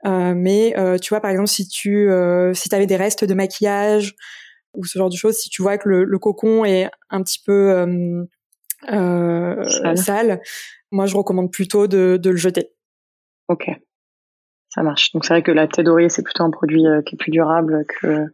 Euh, 0.04 0.34
mais 0.36 0.76
euh, 0.78 0.98
tu 0.98 1.10
vois, 1.10 1.20
par 1.20 1.30
exemple, 1.30 1.48
si 1.48 1.68
tu 1.68 2.08
si 2.54 2.74
avais 2.74 2.86
des 2.86 2.96
restes 2.96 3.24
de 3.24 3.34
maquillage 3.34 4.14
ou 4.74 4.84
ce 4.84 4.98
genre 4.98 5.10
de 5.10 5.16
choses, 5.16 5.36
si 5.36 5.48
tu 5.48 5.62
vois 5.62 5.78
que 5.78 5.88
le, 5.88 6.18
cocon 6.18 6.64
est 6.64 6.90
un 7.10 7.22
petit 7.22 7.40
peu 7.44 8.26
sale. 8.88 9.98
sale. 9.98 10.40
moi, 10.90 11.06
je 11.06 11.16
recommande 11.16 11.50
plutôt 11.52 11.86
de, 11.86 12.18
de 12.20 12.30
le 12.30 12.36
jeter. 12.36 12.72
Ok. 13.48 13.70
Ça 14.70 14.82
marche. 14.82 15.12
Donc 15.12 15.26
c'est 15.26 15.34
vrai 15.34 15.42
que 15.42 15.52
la 15.52 15.68
tête 15.68 15.84
d'oreiller, 15.84 16.08
c'est 16.08 16.22
plutôt 16.22 16.44
un 16.44 16.50
produit 16.50 16.84
qui 17.04 17.14
est 17.14 17.18
plus 17.18 17.30
durable 17.30 17.84
que, 17.86 18.24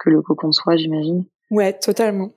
que 0.00 0.10
le 0.10 0.22
cocon 0.22 0.48
de 0.48 0.52
soie, 0.52 0.76
j'imagine. 0.76 1.24
Ouais, 1.50 1.72
totalement. 1.72 2.32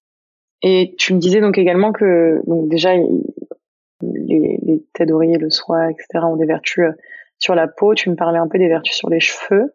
Et 0.61 0.95
tu 0.97 1.13
me 1.13 1.19
disais 1.19 1.41
donc 1.41 1.57
également 1.57 1.91
que 1.91 2.41
donc 2.47 2.69
déjà 2.69 2.93
les, 2.95 4.59
les 4.61 4.83
têtes 4.93 5.09
d'oreiller, 5.09 5.37
le 5.37 5.49
soie, 5.49 5.91
etc. 5.91 6.25
ont 6.25 6.35
des 6.35 6.45
vertus 6.45 6.85
euh, 6.85 6.91
sur 7.39 7.55
la 7.55 7.67
peau. 7.67 7.93
Tu 7.93 8.09
me 8.09 8.15
parlais 8.15 8.39
un 8.39 8.47
peu 8.47 8.57
des 8.57 8.67
vertus 8.67 8.95
sur 8.95 9.09
les 9.09 9.19
cheveux. 9.19 9.73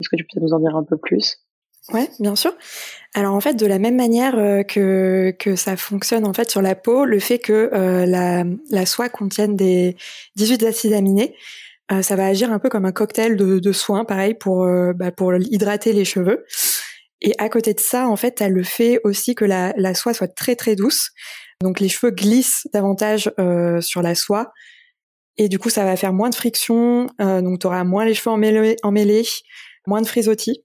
Est-ce 0.00 0.08
que 0.08 0.16
tu 0.16 0.24
peux 0.24 0.40
nous 0.40 0.52
en 0.52 0.60
dire 0.60 0.76
un 0.76 0.84
peu 0.84 0.96
plus? 0.96 1.44
Ouais, 1.92 2.08
bien 2.20 2.36
sûr. 2.36 2.52
Alors 3.14 3.34
en 3.34 3.40
fait, 3.40 3.54
de 3.54 3.66
la 3.66 3.78
même 3.78 3.96
manière 3.96 4.38
euh, 4.38 4.62
que 4.62 5.34
que 5.38 5.56
ça 5.56 5.76
fonctionne 5.76 6.26
en 6.26 6.32
fait 6.32 6.50
sur 6.50 6.62
la 6.62 6.74
peau, 6.74 7.04
le 7.04 7.18
fait 7.18 7.38
que 7.38 7.70
la, 8.06 8.44
la 8.70 8.86
soie 8.86 9.08
contienne 9.08 9.56
des 9.56 9.96
18 10.36 10.62
acides 10.62 10.92
aminés, 10.92 11.34
euh, 11.92 12.02
ça 12.02 12.14
va 12.14 12.26
agir 12.26 12.52
un 12.52 12.58
peu 12.58 12.68
comme 12.68 12.84
un 12.84 12.92
cocktail 12.92 13.36
de, 13.36 13.58
de 13.58 13.72
soins, 13.72 14.04
pareil 14.04 14.34
pour 14.34 14.64
euh, 14.64 14.92
bah, 14.92 15.10
pour 15.10 15.34
hydrater 15.34 15.92
les 15.92 16.04
cheveux. 16.04 16.44
Et 17.22 17.32
à 17.38 17.48
côté 17.48 17.74
de 17.74 17.80
ça, 17.80 18.08
en 18.08 18.16
fait, 18.16 18.40
elle 18.40 18.52
le 18.52 18.62
fait 18.62 19.00
aussi 19.04 19.34
que 19.34 19.44
la, 19.44 19.72
la 19.76 19.94
soie 19.94 20.14
soit 20.14 20.28
très 20.28 20.56
très 20.56 20.74
douce. 20.74 21.10
Donc 21.62 21.80
les 21.80 21.88
cheveux 21.88 22.12
glissent 22.12 22.66
davantage 22.72 23.30
euh, 23.38 23.80
sur 23.80 24.02
la 24.02 24.14
soie. 24.14 24.52
Et 25.36 25.48
du 25.48 25.58
coup, 25.58 25.70
ça 25.70 25.84
va 25.84 25.96
faire 25.96 26.12
moins 26.12 26.30
de 26.30 26.34
friction. 26.34 27.06
donc 27.18 27.60
tu 27.60 27.66
auras 27.66 27.84
moins 27.84 28.04
les 28.04 28.14
cheveux 28.14 28.30
emmêlés, 28.82 29.26
moins 29.86 30.02
de 30.02 30.06
frisottis. 30.06 30.64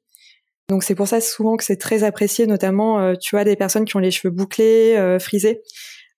Donc 0.70 0.84
c'est 0.84 0.96
pour 0.96 1.08
ça 1.08 1.22
souvent 1.22 1.56
que 1.56 1.64
c'est 1.64 1.78
très 1.78 2.04
apprécié, 2.04 2.46
notamment, 2.46 3.16
tu 3.16 3.36
vois, 3.36 3.46
des 3.46 3.56
personnes 3.56 3.86
qui 3.86 3.96
ont 3.96 4.00
les 4.00 4.12
cheveux 4.12 4.34
bouclés, 4.34 5.18
frisés, 5.20 5.62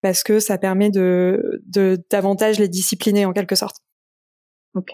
parce 0.02 0.24
que 0.24 0.40
ça 0.40 0.58
permet 0.58 0.90
de, 0.90 1.62
de 1.68 2.00
davantage 2.10 2.58
les 2.58 2.68
discipliner 2.68 3.26
en 3.26 3.34
quelque 3.34 3.56
sorte. 3.56 3.78
Ok. 4.74 4.92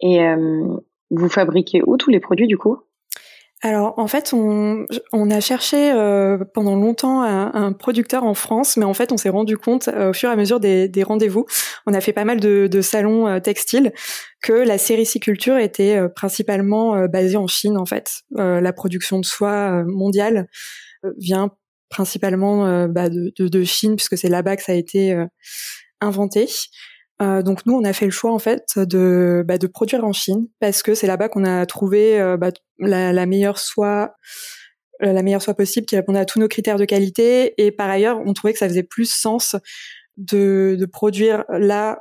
Et 0.00 0.22
euh, 0.22 0.76
vous 1.10 1.28
fabriquez 1.28 1.82
où 1.86 1.96
tous 1.96 2.10
les 2.10 2.20
produits 2.20 2.46
du 2.46 2.56
coup? 2.56 2.78
Alors 3.60 3.94
en 3.98 4.06
fait, 4.06 4.32
on, 4.32 4.86
a 5.30 5.40
cherché 5.40 5.90
euh, 5.90 6.38
pendant 6.54 6.76
longtemps 6.76 7.22
un, 7.22 7.72
producteur 7.72 8.22
en 8.22 8.34
France, 8.34 8.76
mais 8.76 8.84
en 8.84 8.94
fait, 8.94 9.10
on 9.10 9.16
s'est 9.16 9.28
rendu 9.30 9.56
compte 9.56 9.88
euh, 9.88 10.10
au 10.10 10.12
fur 10.12 10.28
et 10.28 10.32
à 10.32 10.36
mesure 10.36 10.60
des, 10.60 11.02
rendez-vous, 11.02 11.44
on 11.86 11.92
a 11.92 12.00
fait 12.00 12.12
pas 12.12 12.24
mal 12.24 12.38
de, 12.38 12.80
salons 12.80 13.26
euh, 13.26 13.40
textiles, 13.40 13.92
que 14.42 14.52
la 14.52 14.78
sériciculture 14.78 15.56
était 15.56 15.98
principalement 16.14 17.06
basée 17.08 17.36
en 17.36 17.48
Chine 17.48 17.76
en 17.76 17.86
fait. 17.86 18.22
la 18.30 18.72
production 18.72 19.18
de 19.18 19.24
soie 19.24 19.82
mondiale 19.84 20.46
vient 21.16 21.50
principalement 21.88 22.86
bah, 22.86 23.08
de, 23.08 23.32
de, 23.36 23.48
de, 23.48 23.64
Chine, 23.64 23.96
puisque 23.96 24.16
c'est 24.16 24.28
là-bas 24.28 24.56
que 24.56 24.62
ça 24.62 24.72
a 24.72 24.76
été 24.76 25.16
inventé. 26.00 26.46
Euh, 27.20 27.42
donc 27.42 27.66
nous, 27.66 27.74
on 27.74 27.84
a 27.84 27.92
fait 27.92 28.04
le 28.04 28.12
choix 28.12 28.32
en 28.32 28.38
fait 28.38 28.78
de, 28.78 29.44
bah, 29.46 29.58
de 29.58 29.66
produire 29.66 30.04
en 30.04 30.12
Chine 30.12 30.46
parce 30.60 30.82
que 30.82 30.94
c'est 30.94 31.06
là-bas 31.06 31.28
qu'on 31.28 31.44
a 31.44 31.66
trouvé 31.66 32.20
euh, 32.20 32.36
bah, 32.36 32.50
la, 32.78 33.12
la, 33.12 33.26
meilleure 33.26 33.58
soie, 33.58 34.14
euh, 35.02 35.12
la 35.12 35.22
meilleure 35.22 35.42
soie 35.42 35.54
possible 35.54 35.86
qui 35.86 35.96
répondait 35.96 36.20
à 36.20 36.24
tous 36.24 36.38
nos 36.38 36.48
critères 36.48 36.76
de 36.76 36.84
qualité. 36.84 37.54
Et 37.60 37.72
par 37.72 37.90
ailleurs, 37.90 38.20
on 38.24 38.32
trouvait 38.34 38.52
que 38.52 38.58
ça 38.58 38.68
faisait 38.68 38.84
plus 38.84 39.10
sens 39.10 39.56
de, 40.16 40.76
de 40.78 40.86
produire 40.86 41.44
là 41.48 41.98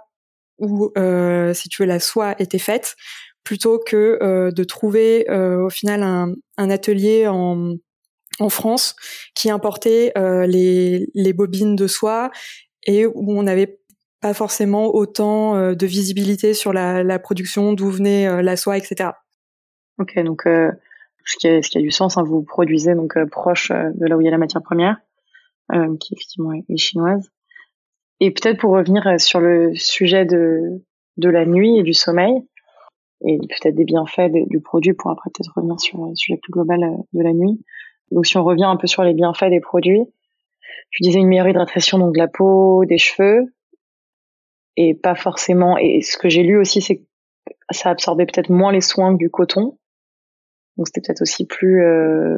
où, 0.59 0.91
euh, 0.97 1.53
si 1.53 1.69
tu 1.69 1.81
veux, 1.81 1.88
la 1.88 2.00
soie 2.00 2.36
était 2.39 2.59
faite, 2.59 2.95
plutôt 3.43 3.79
que 3.79 4.51
de 4.51 4.63
trouver 4.63 5.29
au 5.29 5.69
final 5.69 6.03
un, 6.03 6.33
un 6.57 6.69
atelier 6.69 7.27
en 7.27 7.75
en 8.39 8.50
France 8.50 8.95
qui 9.33 9.50
importait 9.50 10.12
les, 10.15 11.07
les 11.15 11.33
bobines 11.33 11.75
de 11.75 11.88
soie 11.88 12.29
et 12.86 13.05
où 13.05 13.31
on 13.31 13.47
avait 13.47 13.79
pas 14.21 14.33
forcément 14.33 14.93
autant 14.95 15.55
euh, 15.55 15.75
de 15.75 15.86
visibilité 15.86 16.53
sur 16.53 16.74
la, 16.74 17.19
production, 17.19 17.74
d'où 17.74 17.89
venait 17.89 18.27
euh, 18.27 18.41
la 18.41 18.55
soie, 18.57 18.77
etc. 18.77 19.12
Ok, 20.00 20.19
donc 20.19 20.45
euh, 20.45 20.71
ce, 21.25 21.38
qui 21.38 21.47
a, 21.47 21.62
ce 21.62 21.69
qui 21.69 21.77
a 21.77 21.81
du 21.81 21.91
sens, 21.91 22.17
hein, 22.17 22.24
vous 22.24 22.43
produisez 22.43 22.95
donc 22.95 23.17
proche 23.29 23.71
de 23.71 24.05
là 24.05 24.17
où 24.17 24.21
il 24.21 24.25
y 24.25 24.27
a 24.27 24.31
la 24.31 24.38
matière 24.38 24.62
première, 24.62 24.97
qui 26.00 26.13
effectivement 26.13 26.53
est, 26.53 26.77
chinoise. 26.77 27.29
Et 28.19 28.31
peut-être 28.31 28.59
pour 28.59 28.71
revenir 28.71 29.19
sur 29.19 29.39
le 29.39 29.75
sujet 29.75 30.25
de, 30.25 30.81
de 31.17 31.29
la 31.29 31.45
nuit 31.45 31.77
et 31.77 31.83
du 31.83 31.93
sommeil, 31.93 32.33
et 33.25 33.38
peut-être 33.39 33.75
des 33.75 33.86
bienfaits 33.86 34.31
du 34.47 34.59
produit 34.62 34.93
pour 34.93 35.12
après 35.12 35.29
peut-être 35.31 35.53
revenir 35.55 35.79
sur 35.79 36.05
le 36.05 36.15
sujet 36.15 36.38
plus 36.38 36.51
global 36.51 36.79
de 37.13 37.21
la 37.21 37.33
nuit. 37.33 37.59
Donc 38.12 38.25
si 38.25 38.38
on 38.38 38.43
revient 38.43 38.65
un 38.65 38.77
peu 38.77 38.88
sur 38.88 39.03
les 39.03 39.13
bienfaits 39.13 39.50
des 39.50 39.59
produits, 39.59 40.03
tu 40.91 41.03
disais 41.03 41.19
une 41.19 41.27
meilleure 41.27 41.50
hydratation 41.50 41.97
donc 41.97 42.13
de 42.13 42.19
la 42.19 42.27
peau, 42.27 42.86
des 42.86 42.97
cheveux, 42.97 43.51
et 44.77 44.93
pas 44.93 45.15
forcément. 45.15 45.77
Et 45.77 46.01
ce 46.01 46.17
que 46.17 46.29
j'ai 46.29 46.43
lu 46.43 46.57
aussi, 46.57 46.81
c'est 46.81 46.98
que 46.98 47.03
ça 47.72 47.89
absorbait 47.89 48.25
peut-être 48.25 48.50
moins 48.50 48.72
les 48.72 48.81
soins 48.81 49.13
que 49.13 49.17
du 49.17 49.29
coton. 49.29 49.77
Donc 50.77 50.88
c'était 50.88 51.01
peut-être 51.01 51.24
aussi 51.24 51.46
plus 51.46 51.81
euh, 51.81 52.38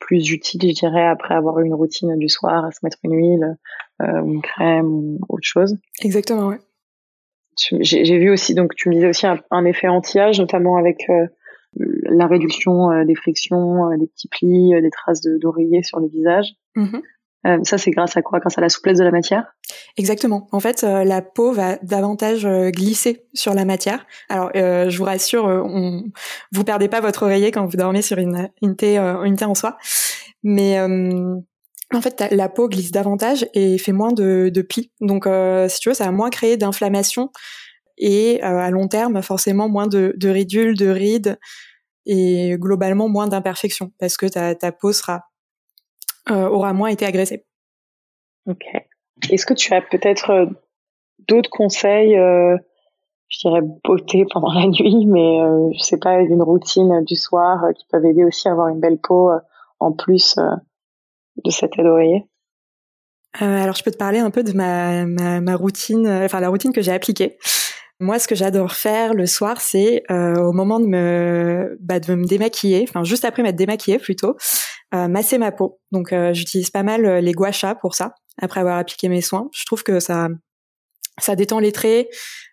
plus 0.00 0.30
utile, 0.30 0.62
je 0.68 0.74
dirais, 0.74 1.06
après 1.06 1.34
avoir 1.34 1.60
eu 1.60 1.66
une 1.66 1.74
routine 1.74 2.18
du 2.18 2.28
soir, 2.28 2.64
à 2.64 2.72
se 2.72 2.78
mettre 2.82 2.98
une 3.04 3.14
huile 3.14 3.56
euh, 4.00 4.22
une 4.24 4.42
crème 4.42 4.86
ou 4.86 5.18
autre 5.28 5.42
chose. 5.42 5.76
Exactement, 6.02 6.48
ouais. 6.48 6.60
J'ai 7.80 8.18
vu 8.18 8.30
aussi, 8.30 8.54
donc 8.54 8.76
tu 8.76 8.88
me 8.88 8.94
disais 8.94 9.08
aussi 9.08 9.26
un, 9.26 9.64
effet 9.64 9.88
anti-âge, 9.88 10.38
notamment 10.38 10.76
avec 10.76 11.10
euh, 11.10 11.26
la 11.74 12.28
réduction 12.28 12.92
euh, 12.92 13.04
des 13.04 13.16
frictions, 13.16 13.90
des 13.96 14.06
petits 14.06 14.28
plis, 14.28 14.70
des 14.80 14.90
traces 14.90 15.22
d'oreiller 15.22 15.82
sur 15.82 15.98
le 15.98 16.06
visage. 16.06 16.52
Mm-hmm. 16.76 17.02
Euh, 17.46 17.58
ça, 17.62 17.78
c'est 17.78 17.90
grâce 17.90 18.16
à 18.16 18.22
quoi? 18.22 18.40
Grâce 18.40 18.58
à 18.58 18.60
la 18.60 18.68
souplesse 18.68 18.98
de 18.98 19.04
la 19.04 19.10
matière? 19.10 19.44
Exactement. 19.96 20.48
En 20.52 20.60
fait, 20.60 20.82
euh, 20.82 21.04
la 21.04 21.22
peau 21.22 21.52
va 21.52 21.76
davantage 21.82 22.44
euh, 22.44 22.70
glisser 22.70 23.26
sur 23.32 23.54
la 23.54 23.64
matière. 23.64 24.06
Alors, 24.28 24.50
je 24.54 24.96
vous 24.96 25.04
rassure, 25.04 25.44
on, 25.44 26.04
vous 26.52 26.64
perdez 26.64 26.88
pas 26.88 27.00
votre 27.00 27.22
oreiller 27.22 27.50
quand 27.50 27.64
vous 27.64 27.76
dormez 27.76 28.02
sur 28.02 28.18
une, 28.18 28.50
une 28.62 28.76
thé, 28.76 28.98
une 28.98 29.36
thé 29.36 29.44
en 29.44 29.54
soie. 29.54 29.78
Mais 30.42 30.80
en 30.80 32.00
fait, 32.00 32.24
la 32.30 32.48
peau 32.48 32.68
glisse 32.68 32.90
davantage 32.90 33.46
et 33.54 33.78
fait 33.78 33.92
moins 33.92 34.12
de, 34.12 34.50
de 34.52 34.62
plis. 34.62 34.92
Donc, 35.00 35.28
si 35.68 35.80
tu 35.80 35.88
veux, 35.88 35.94
ça 35.94 36.04
va 36.04 36.10
moins 36.10 36.30
créer 36.30 36.56
d'inflammation 36.56 37.30
et 37.96 38.40
à 38.42 38.70
long 38.70 38.88
terme, 38.88 39.22
forcément, 39.22 39.68
moins 39.68 39.86
de, 39.86 40.14
de 40.16 40.28
ridules, 40.28 40.76
de 40.76 40.88
rides 40.88 41.38
et 42.06 42.56
globalement 42.58 43.08
moins 43.08 43.28
d'imperfections 43.28 43.92
parce 43.98 44.16
que 44.16 44.26
ta, 44.26 44.54
ta 44.54 44.72
peau 44.72 44.92
sera 44.92 45.16
euh, 45.16 45.18
aura 46.30 46.72
moins 46.72 46.88
été 46.88 47.04
agressé. 47.04 47.44
Ok. 48.46 48.64
Est-ce 49.30 49.46
que 49.46 49.54
tu 49.54 49.74
as 49.74 49.82
peut-être 49.82 50.30
euh, 50.30 50.46
d'autres 51.28 51.50
conseils, 51.50 52.16
euh, 52.16 52.56
je 53.28 53.38
dirais 53.40 53.60
beauté 53.84 54.24
pendant 54.32 54.52
la 54.52 54.66
nuit, 54.66 55.06
mais 55.06 55.38
je 55.74 55.82
sais 55.82 55.98
pas, 55.98 56.20
une 56.20 56.42
routine 56.42 57.04
du 57.04 57.16
soir 57.16 57.60
qui 57.76 57.84
peuvent 57.90 58.04
aider 58.04 58.24
aussi 58.24 58.48
à 58.48 58.52
avoir 58.52 58.68
une 58.68 58.80
belle 58.80 58.98
peau 58.98 59.30
en 59.80 59.92
plus 59.92 60.36
de 61.44 61.50
cette 61.50 61.78
aide 61.78 61.84
d'oreiller 61.84 62.24
alors 63.40 63.76
je 63.76 63.84
peux 63.84 63.92
te 63.92 63.96
parler 63.98 64.18
un 64.18 64.30
peu 64.30 64.42
de 64.42 64.52
ma, 64.52 65.04
ma, 65.04 65.40
ma 65.40 65.54
routine, 65.54 66.08
enfin 66.08 66.40
la 66.40 66.48
routine 66.48 66.72
que 66.72 66.80
j'ai 66.80 66.90
appliquée. 66.90 67.38
Moi, 68.00 68.18
ce 68.18 68.26
que 68.26 68.34
j'adore 68.34 68.72
faire 68.72 69.14
le 69.14 69.26
soir, 69.26 69.60
c'est 69.60 70.02
au 70.10 70.52
moment 70.52 70.80
de 70.80 70.86
me, 70.86 71.76
bah, 71.78 72.00
de 72.00 72.14
me 72.14 72.24
démaquiller, 72.24 72.84
enfin 72.88 73.04
juste 73.04 73.24
après 73.24 73.44
m'être 73.44 73.54
démaquillée 73.54 73.98
plutôt, 73.98 74.30
euh, 74.30 74.34
masser 74.92 75.38
ma 75.38 75.52
peau. 75.52 75.80
Donc 75.92 76.12
euh, 76.12 76.32
j'utilise 76.32 76.70
pas 76.70 76.82
mal 76.82 77.04
euh, 77.04 77.20
les 77.20 77.32
gua 77.32 77.50
pour 77.80 77.94
ça. 77.94 78.14
Après 78.40 78.60
avoir 78.60 78.78
appliqué 78.78 79.08
mes 79.08 79.20
soins, 79.20 79.48
je 79.52 79.64
trouve 79.66 79.82
que 79.82 80.00
ça 80.00 80.28
ça 81.18 81.34
détend 81.34 81.58
les 81.58 81.72
traits. 81.72 82.08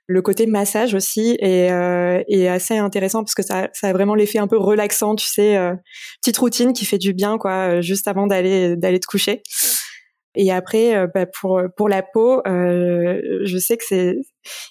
Le 0.08 0.22
côté 0.22 0.48
massage 0.48 0.94
aussi 0.96 1.38
est, 1.39 1.68
est 2.27 2.48
assez 2.48 2.77
intéressant 2.77 3.24
parce 3.24 3.34
que 3.34 3.44
ça, 3.44 3.70
ça 3.74 3.88
a 3.88 3.94
vraiment 3.94 4.13
l'effet 4.15 4.38
un 4.38 4.48
peu 4.48 4.58
relaxant, 4.58 5.15
tu 5.15 5.27
sais, 5.27 5.58
petite 6.22 6.38
routine 6.38 6.74
qui 6.74 6.86
fait 6.86 7.00
du 7.00 7.13
bien 7.13 7.39
quoi, 7.39 7.82
juste 7.82 8.08
avant 8.08 8.27
d'aller 8.27 8.75
d'aller 8.75 9.00
te 9.00 9.08
coucher. 9.08 9.42
Et 10.36 10.51
après, 10.51 11.08
bah, 11.13 11.25
pour 11.27 11.62
pour 11.75 11.89
la 11.89 12.04
peau, 12.04 12.42
je 12.46 13.58
sais 13.60 13.77
que 13.77 13.84
c'est 13.88 14.18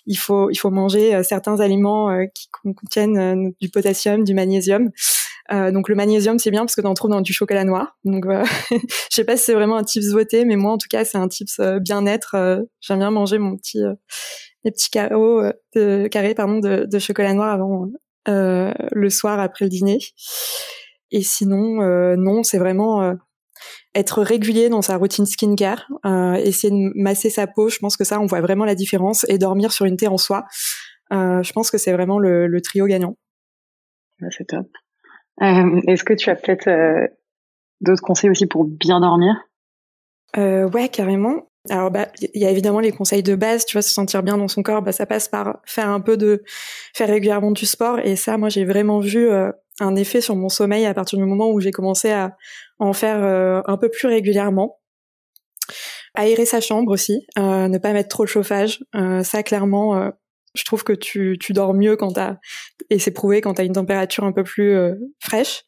il 0.07 0.17
faut 0.17 0.51
il 0.51 0.57
faut 0.57 0.71
manger 0.71 1.23
certains 1.25 1.61
aliments 1.61 2.17
qui 2.35 2.49
contiennent 2.77 3.53
du 3.61 3.71
potassium, 3.71 4.23
du 4.25 4.35
magnésium. 4.35 4.91
Euh, 5.53 5.71
donc 5.71 5.91
le 5.91 5.95
magnésium 5.95 6.39
c'est 6.39 6.51
bien 6.51 6.63
parce 6.63 6.75
que 6.75 6.81
t'en 6.81 6.95
trouves 6.95 7.11
dans 7.11 7.21
du 7.21 7.33
chocolat 7.33 7.65
noir. 7.65 7.99
Donc 8.05 8.27
euh, 8.27 8.45
je 8.71 8.79
sais 9.11 9.25
pas 9.25 9.37
si 9.37 9.45
c'est 9.45 9.55
vraiment 9.55 9.77
un 9.77 9.85
tips 9.85 10.09
voté, 10.09 10.45
mais 10.45 10.57
moi 10.57 10.73
en 10.73 10.79
tout 10.79 10.89
cas 10.89 11.05
c'est 11.05 11.19
un 11.19 11.29
tips 11.29 11.59
euh, 11.61 11.79
bien-être. 11.81 12.35
Euh, 12.35 12.63
j'aime 12.81 12.99
bien 12.99 13.11
manger 13.11 13.39
mon 13.39 13.57
petit 13.57 13.81
mes 14.65 14.71
petits 14.71 14.91
carreaux 14.91 15.43
de 15.75 16.09
carrés 16.09 16.35
pardon 16.35 16.59
de, 16.59 16.87
de 16.91 16.99
chocolat 16.99 17.35
noir 17.35 17.53
avant 17.53 17.87
le 18.27 19.09
soir 19.11 19.39
après 19.39 19.65
le 19.67 19.69
dîner. 19.69 19.99
Et 21.11 21.23
sinon 21.23 22.17
non 22.17 22.43
c'est 22.43 22.59
vraiment 22.59 23.15
être 23.95 24.23
régulier 24.23 24.69
dans 24.69 24.83
sa 24.83 24.97
routine 24.97 25.27
skincare, 25.27 25.87
euh, 26.05 26.35
essayer 26.35 26.71
de 26.71 26.93
masser 27.01 27.31
sa 27.31 27.47
peau, 27.47 27.69
je 27.69 27.79
pense 27.79 27.97
que 27.97 28.05
ça, 28.05 28.21
on 28.21 28.27
voit 28.27 28.41
vraiment 28.41 28.65
la 28.65 28.75
différence, 28.75 29.25
et 29.29 29.39
dormir 29.39 29.73
sur 29.73 29.87
une 29.87 29.97
thé 29.97 30.09
en 30.09 30.19
soie, 30.19 30.45
euh, 31.13 31.43
je 31.43 31.53
pense 31.53 31.71
que 31.71 31.79
c'est 31.79 31.93
vraiment 31.93 32.19
le, 32.19 32.47
le, 32.47 32.61
trio 32.61 32.87
gagnant. 32.87 33.17
c'est 34.31 34.47
top. 34.47 34.67
Euh, 35.43 35.81
Est-ce 35.89 36.05
que 36.05 36.15
tu 36.15 36.31
as 36.31 36.37
peut-être 36.37 36.69
euh, 36.69 37.07
d'autres 37.81 38.03
conseils 38.03 38.31
aussi 38.31 38.47
pour 38.47 38.65
bien 38.65 39.01
dormir? 39.01 39.35
Euh, 40.37 40.69
Ouais, 40.69 40.89
carrément. 40.89 41.49
Alors 41.71 41.91
bah 41.91 42.09
il 42.21 42.43
y 42.43 42.45
a 42.45 42.51
évidemment 42.51 42.81
les 42.81 42.93
conseils 42.93 43.23
de 43.23 43.35
base, 43.35 43.65
tu 43.65 43.73
vois, 43.73 43.81
se 43.81 43.93
sentir 43.95 44.23
bien 44.23 44.37
dans 44.37 44.49
son 44.49 44.63
corps, 44.63 44.83
bah 44.83 44.93
ça 44.93 45.07
passe 45.07 45.29
par 45.29 45.61
faire 45.65 45.89
un 45.89 46.01
peu 46.01 46.19
de 46.19 46.43
faire 46.95 47.09
régulièrement 47.09 47.53
du 47.53 47.65
sport 47.65 47.99
et 48.01 48.17
ça 48.17 48.37
moi 48.37 48.51
j'ai 48.51 48.67
vraiment 48.67 49.01
vu 49.01 49.31
euh, 49.31 49.51
un 49.81 49.97
effet 49.97 50.21
sur 50.21 50.37
mon 50.37 50.51
sommeil 50.51 50.85
à 50.85 50.93
partir 50.93 51.19
du 51.19 51.25
moment 51.25 51.51
où 51.51 51.61
j'ai 51.61 51.71
commencé 51.71 52.11
à 52.11 52.37
en 52.79 52.93
faire 52.93 53.25
euh, 53.25 53.63
un 53.65 53.79
peu 53.79 53.89
plus 53.89 54.09
régulièrement. 54.09 54.79
Aérer 56.15 56.45
sa 56.45 56.61
chambre 56.61 56.93
aussi, 56.93 57.27
euh, 57.39 57.67
ne 57.69 57.79
pas 57.79 57.95
mettre 57.95 58.11
trop 58.11 58.25
le 58.25 58.29
chauffage, 58.29 58.85
ça 59.23 59.43
clairement 59.43 60.13
je 60.55 60.65
trouve 60.65 60.85
que 60.85 60.93
tu, 60.93 61.37
tu 61.41 61.53
dors 61.53 61.75
mieux 61.75 61.97
quand 61.97 62.13
t'as 62.13 62.37
et 62.91 62.99
c'est 62.99 63.11
prouvé 63.11 63.41
quand 63.41 63.55
t'as 63.55 63.65
une 63.65 63.73
température 63.73 64.25
un 64.25 64.33
peu 64.33 64.45
plus 64.45 64.75
euh, 64.75 64.95
fraîche. 65.21 65.65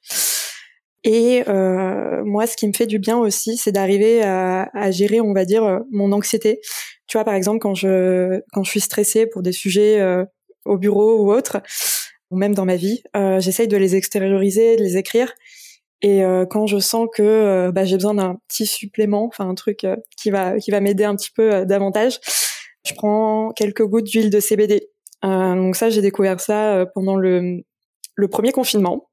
Et 1.07 1.45
euh, 1.49 2.25
moi, 2.25 2.49
ce 2.49 2.57
qui 2.57 2.67
me 2.67 2.73
fait 2.73 2.87
du 2.87 2.99
bien 2.99 3.17
aussi, 3.17 3.57
c'est 3.57 3.71
d'arriver 3.71 4.23
à, 4.23 4.69
à, 4.75 4.91
gérer, 4.91 5.21
on 5.21 5.33
va 5.33 5.45
dire, 5.45 5.63
euh, 5.63 5.79
mon 5.93 6.11
anxiété. 6.11 6.61
Tu 7.07 7.17
vois, 7.17 7.25
par 7.25 7.35
exemple, 7.35 7.61
quand 7.61 7.77
je 7.77 8.41
quand 8.53 8.65
je 8.65 8.71
suis 8.71 8.81
stressée 8.81 9.27
pour 9.27 9.43
des 9.43 9.53
sujets 9.53 10.01
euh, 10.01 10.25
au 10.65 10.77
bureau 10.79 11.23
ou 11.23 11.33
autre, 11.33 11.63
ou 12.33 12.37
même 12.37 12.57
dans 12.57 12.65
ma 12.65 12.75
vie, 12.75 13.05
euh, 13.17 13.39
j'essaye 13.39 13.69
de 13.69 13.77
les 13.77 13.95
extérioriser, 13.95 14.77
de 14.77 14.83
les 14.83 14.97
écrire. 14.97 15.33
Et 16.03 16.23
quand 16.51 16.67
je 16.67 16.79
sens 16.79 17.09
que 17.13 17.71
bah, 17.71 17.85
j'ai 17.87 17.97
besoin 17.97 18.15
d'un 18.15 18.37
petit 18.49 18.67
supplément, 18.67 19.25
enfin 19.25 19.49
un 19.49 19.55
truc 19.55 19.87
qui 20.17 20.31
va 20.31 20.59
qui 20.59 20.71
va 20.71 20.81
m'aider 20.81 21.05
un 21.05 21.17
petit 21.17 21.31
peu 21.35 21.65
davantage, 21.65 22.21
je 22.87 22.95
prends 22.95 23.53
quelques 23.53 23.85
gouttes 23.85 24.05
d'huile 24.05 24.31
de 24.31 24.41
CBD. 24.41 24.89
Euh, 25.25 25.55
donc 25.55 25.77
ça, 25.77 25.91
j'ai 25.91 26.03
découvert 26.03 26.41
ça 26.41 26.77
euh, 26.77 26.87
pendant 26.95 27.17
le, 27.17 27.63
premier 28.31 28.53
confinement. 28.53 29.11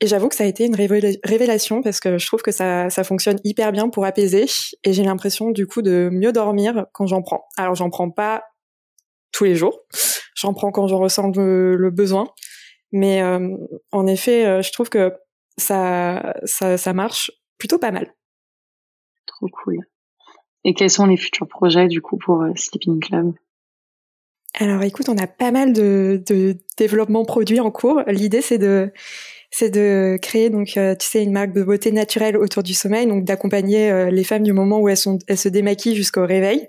Et 0.00 0.06
j'avoue 0.06 0.28
que 0.28 0.34
ça 0.34 0.44
a 0.44 0.48
été 0.48 0.64
une 0.64 0.74
révélation 0.74 1.80
parce 1.80 2.00
que 2.00 2.18
je 2.18 2.26
trouve 2.26 2.42
que 2.42 2.50
ça, 2.50 2.88
fonctionne 3.04 3.38
hyper 3.44 3.70
bien 3.70 3.88
pour 3.88 4.04
apaiser 4.04 4.46
et 4.82 4.92
j'ai 4.92 5.04
l'impression 5.04 5.50
du 5.50 5.68
coup 5.68 5.80
de 5.80 6.08
mieux 6.12 6.32
dormir 6.32 6.86
quand 6.92 7.06
j'en 7.06 7.22
prends. 7.22 7.44
Alors 7.56 7.76
j'en 7.76 7.88
prends 7.88 8.10
pas 8.10 8.42
tous 9.30 9.44
les 9.44 9.54
jours, 9.54 9.78
j'en 10.34 10.54
prends 10.54 10.72
quand 10.72 10.88
j'en 10.88 10.98
ressens 10.98 11.30
le, 11.36 11.90
besoin, 11.90 12.26
mais 12.90 13.22
euh, 13.22 13.56
en 13.92 14.08
effet, 14.08 14.60
je 14.60 14.72
trouve 14.72 14.88
que 14.88 15.12
ça, 15.56 16.34
ça 16.46 16.92
marche 16.92 17.30
plutôt 17.56 17.78
pas 17.78 17.92
mal. 17.92 18.12
Trop 19.26 19.46
cool. 19.62 19.78
Et 20.64 20.74
quels 20.74 20.90
sont 20.90 21.06
les 21.06 21.16
futurs 21.16 21.48
projets 21.48 21.88
du 21.88 22.00
coup 22.00 22.16
pour 22.16 22.42
euh, 22.42 22.52
Sleeping 22.54 23.00
Club? 23.00 23.32
Alors 24.58 24.82
écoute, 24.82 25.08
on 25.08 25.16
a 25.16 25.26
pas 25.26 25.50
mal 25.50 25.72
de, 25.72 26.22
de 26.26 26.56
développement 26.76 27.24
produit 27.24 27.60
en 27.60 27.70
cours. 27.70 28.02
L'idée 28.06 28.42
c'est 28.42 28.58
de 28.58 28.92
c'est 29.50 29.70
de 29.70 30.18
créer 30.20 30.50
donc 30.50 30.76
euh, 30.76 30.94
tu 30.94 31.06
sais 31.06 31.22
une 31.22 31.32
marque 31.32 31.52
de 31.52 31.62
beauté 31.62 31.90
naturelle 31.90 32.36
autour 32.36 32.62
du 32.62 32.74
sommeil, 32.74 33.06
donc 33.06 33.24
d'accompagner 33.24 33.90
euh, 33.90 34.10
les 34.10 34.24
femmes 34.24 34.42
du 34.42 34.52
moment 34.52 34.80
où 34.80 34.88
elles 34.88 34.96
sont 34.96 35.18
elles 35.26 35.38
se 35.38 35.48
démaquillent 35.48 35.96
jusqu'au 35.96 36.26
réveil. 36.26 36.68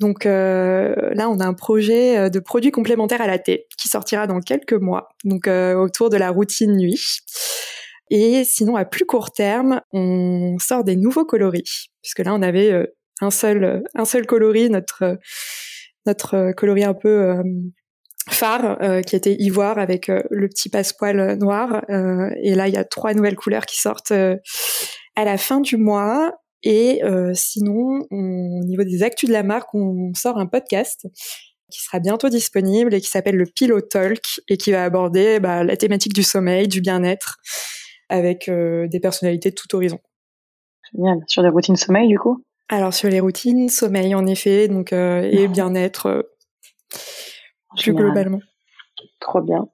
Donc 0.00 0.24
là, 0.24 1.28
on 1.28 1.40
a 1.40 1.44
un 1.44 1.52
projet 1.52 2.30
de 2.30 2.38
produits 2.40 2.70
complémentaires 2.70 3.20
à 3.20 3.26
la 3.26 3.38
thé 3.38 3.66
qui 3.76 3.88
sortira 3.88 4.26
dans 4.26 4.40
quelques 4.40 4.72
mois, 4.72 5.10
donc 5.24 5.46
autour 5.46 6.08
de 6.08 6.16
la 6.16 6.30
routine 6.30 6.74
nuit. 6.74 7.18
Et 8.08 8.44
sinon, 8.44 8.76
à 8.76 8.86
plus 8.86 9.04
court 9.04 9.30
terme, 9.30 9.82
on 9.92 10.56
sort 10.58 10.84
des 10.84 10.96
nouveaux 10.96 11.26
coloris, 11.26 11.90
puisque 12.00 12.20
là, 12.20 12.34
on 12.34 12.40
avait 12.40 12.88
un 13.20 13.30
seul 13.30 13.82
un 13.94 14.04
seul 14.04 14.26
coloris, 14.26 14.70
notre 14.70 15.18
notre 16.06 16.52
coloris 16.52 16.84
un 16.84 16.94
peu 16.94 17.42
phare 18.28 18.78
euh, 18.82 19.02
qui 19.02 19.16
était 19.16 19.36
ivoire 19.38 19.78
avec 19.78 20.08
euh, 20.08 20.22
le 20.30 20.48
petit 20.48 20.68
passepoil 20.68 21.36
noir. 21.38 21.84
Euh, 21.90 22.30
et 22.42 22.54
là, 22.54 22.68
il 22.68 22.74
y 22.74 22.78
a 22.78 22.84
trois 22.84 23.14
nouvelles 23.14 23.36
couleurs 23.36 23.66
qui 23.66 23.80
sortent 23.80 24.12
à 24.12 25.24
la 25.24 25.36
fin 25.36 25.60
du 25.60 25.76
mois. 25.76 26.32
Et 26.62 27.00
sinon, 27.32 28.06
au 28.10 28.64
niveau 28.64 28.84
des 28.84 29.02
actus 29.02 29.30
de 29.30 29.32
la 29.32 29.42
marque, 29.42 29.74
on 29.74 30.12
sort 30.14 30.36
un 30.36 30.44
podcast 30.44 31.06
qui 31.70 31.80
sera 31.80 32.00
bientôt 32.00 32.28
disponible 32.28 32.92
et 32.92 33.00
qui 33.00 33.08
s'appelle 33.08 33.36
le 33.36 33.46
Pillow 33.46 33.80
Talk 33.80 34.20
et 34.46 34.58
qui 34.58 34.70
va 34.70 34.84
aborder 34.84 35.40
bah, 35.40 35.64
la 35.64 35.78
thématique 35.78 36.12
du 36.12 36.22
sommeil, 36.22 36.68
du 36.68 36.82
bien-être, 36.82 37.38
avec 38.10 38.50
des 38.50 39.00
personnalités 39.00 39.48
de 39.48 39.54
tout 39.54 39.74
horizon. 39.74 40.00
Génial. 40.92 41.20
Sur 41.28 41.42
des 41.42 41.48
routines 41.48 41.76
sommeil, 41.76 42.08
du 42.08 42.18
coup? 42.18 42.44
Alors 42.70 42.94
sur 42.94 43.10
les 43.10 43.20
routines 43.20 43.68
sommeil, 43.68 44.14
en 44.14 44.26
effet, 44.26 44.68
donc 44.68 44.92
et 44.92 45.48
bien-être 45.48 46.30
plus 47.76 47.92
globalement. 47.92 48.40
Trop 49.20 49.40
bien. 49.40 49.68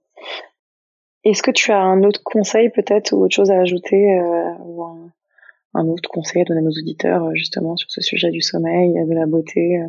Est-ce 1.24 1.42
que 1.42 1.50
tu 1.50 1.72
as 1.72 1.80
un 1.80 2.02
autre 2.04 2.22
conseil 2.22 2.70
peut-être 2.70 3.12
ou 3.12 3.24
autre 3.24 3.34
chose 3.34 3.50
à 3.50 3.58
ajouter 3.58 4.16
euh, 4.16 4.52
ou 4.60 4.84
un, 5.74 5.88
autre 5.88 6.08
conseil 6.08 6.42
à 6.42 6.44
donner 6.44 6.60
à 6.60 6.62
nos 6.62 6.70
auditeurs 6.70 7.24
euh, 7.24 7.34
justement 7.34 7.76
sur 7.76 7.90
ce 7.90 8.00
sujet 8.00 8.30
du 8.30 8.40
sommeil, 8.40 8.92
de 8.92 9.12
la 9.12 9.26
beauté, 9.26 9.78
euh, 9.78 9.88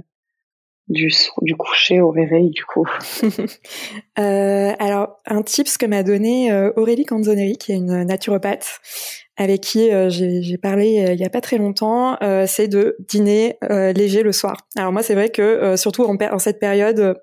du, 0.88 1.14
du 1.44 1.56
coucher 1.56 2.02
au 2.02 2.10
réveil 2.10 2.50
du 2.50 2.66
coup? 2.66 2.88
Alors 4.16 5.20
un 5.28 5.44
tips 5.44 5.78
que 5.78 5.86
m'a 5.86 6.02
donné 6.02 6.52
Aurélie 6.76 7.06
Canzoneri 7.06 7.58
qui 7.58 7.72
est 7.72 7.76
une 7.76 8.04
naturopathe 8.04 8.80
avec 9.38 9.62
qui 9.62 9.90
j'ai 10.10 10.58
parlé 10.58 11.12
il 11.14 11.20
y 11.20 11.26
a 11.26 11.30
pas 11.30 11.42
très 11.42 11.58
longtemps, 11.58 12.18
c'est 12.48 12.68
de 12.68 12.96
dîner 13.08 13.58
léger 13.70 14.24
le 14.24 14.32
soir. 14.32 14.58
Alors 14.76 14.92
moi 14.92 15.04
c'est 15.04 15.14
vrai 15.14 15.30
que 15.30 15.76
surtout 15.76 16.04
en, 16.04 16.16
en 16.16 16.40
cette 16.40 16.60
période 16.60 17.16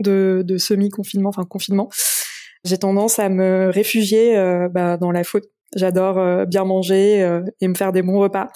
de, 0.00 0.42
de 0.44 0.58
semi-confinement, 0.58 1.30
enfin 1.30 1.44
confinement, 1.44 1.88
j'ai 2.64 2.78
tendance 2.78 3.18
à 3.18 3.28
me 3.28 3.68
réfugier 3.68 4.36
euh, 4.36 4.68
bah, 4.68 4.96
dans 4.96 5.10
la 5.10 5.22
faute. 5.22 5.44
J'adore 5.76 6.18
euh, 6.18 6.44
bien 6.46 6.64
manger 6.64 7.22
euh, 7.22 7.42
et 7.60 7.68
me 7.68 7.74
faire 7.74 7.92
des 7.92 8.02
bons 8.02 8.18
repas. 8.18 8.48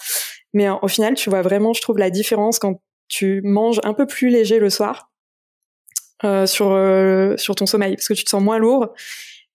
Mais 0.53 0.67
au 0.69 0.87
final, 0.87 1.13
tu 1.13 1.29
vois 1.29 1.41
vraiment, 1.43 1.73
je 1.73 1.81
trouve 1.81 1.97
la 1.99 2.09
différence 2.09 2.57
quand 2.57 2.81
tu 3.07 3.41
manges 3.43 3.79
un 3.83 3.93
peu 3.93 4.07
plus 4.07 4.29
léger 4.29 4.59
le 4.59 4.69
soir 4.69 5.11
sur 6.45 6.77
sur 7.37 7.55
ton 7.55 7.65
sommeil, 7.65 7.95
parce 7.95 8.07
que 8.07 8.13
tu 8.13 8.23
te 8.25 8.29
sens 8.29 8.41
moins 8.41 8.57
lourd 8.57 8.89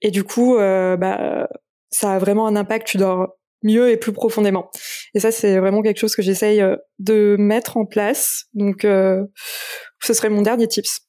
et 0.00 0.10
du 0.10 0.22
coup, 0.24 0.56
bah 0.56 1.48
ça 1.90 2.12
a 2.12 2.18
vraiment 2.18 2.46
un 2.46 2.54
impact. 2.54 2.86
Tu 2.86 2.96
dors 2.96 3.34
mieux 3.64 3.90
et 3.90 3.96
plus 3.96 4.12
profondément. 4.12 4.70
Et 5.14 5.20
ça, 5.20 5.32
c'est 5.32 5.58
vraiment 5.58 5.82
quelque 5.82 5.98
chose 5.98 6.14
que 6.14 6.22
j'essaye 6.22 6.62
de 7.00 7.36
mettre 7.38 7.76
en 7.76 7.86
place. 7.86 8.44
Donc, 8.54 8.82
ce 8.82 9.26
serait 10.00 10.30
mon 10.30 10.42
dernier 10.42 10.68
tips. 10.68 11.00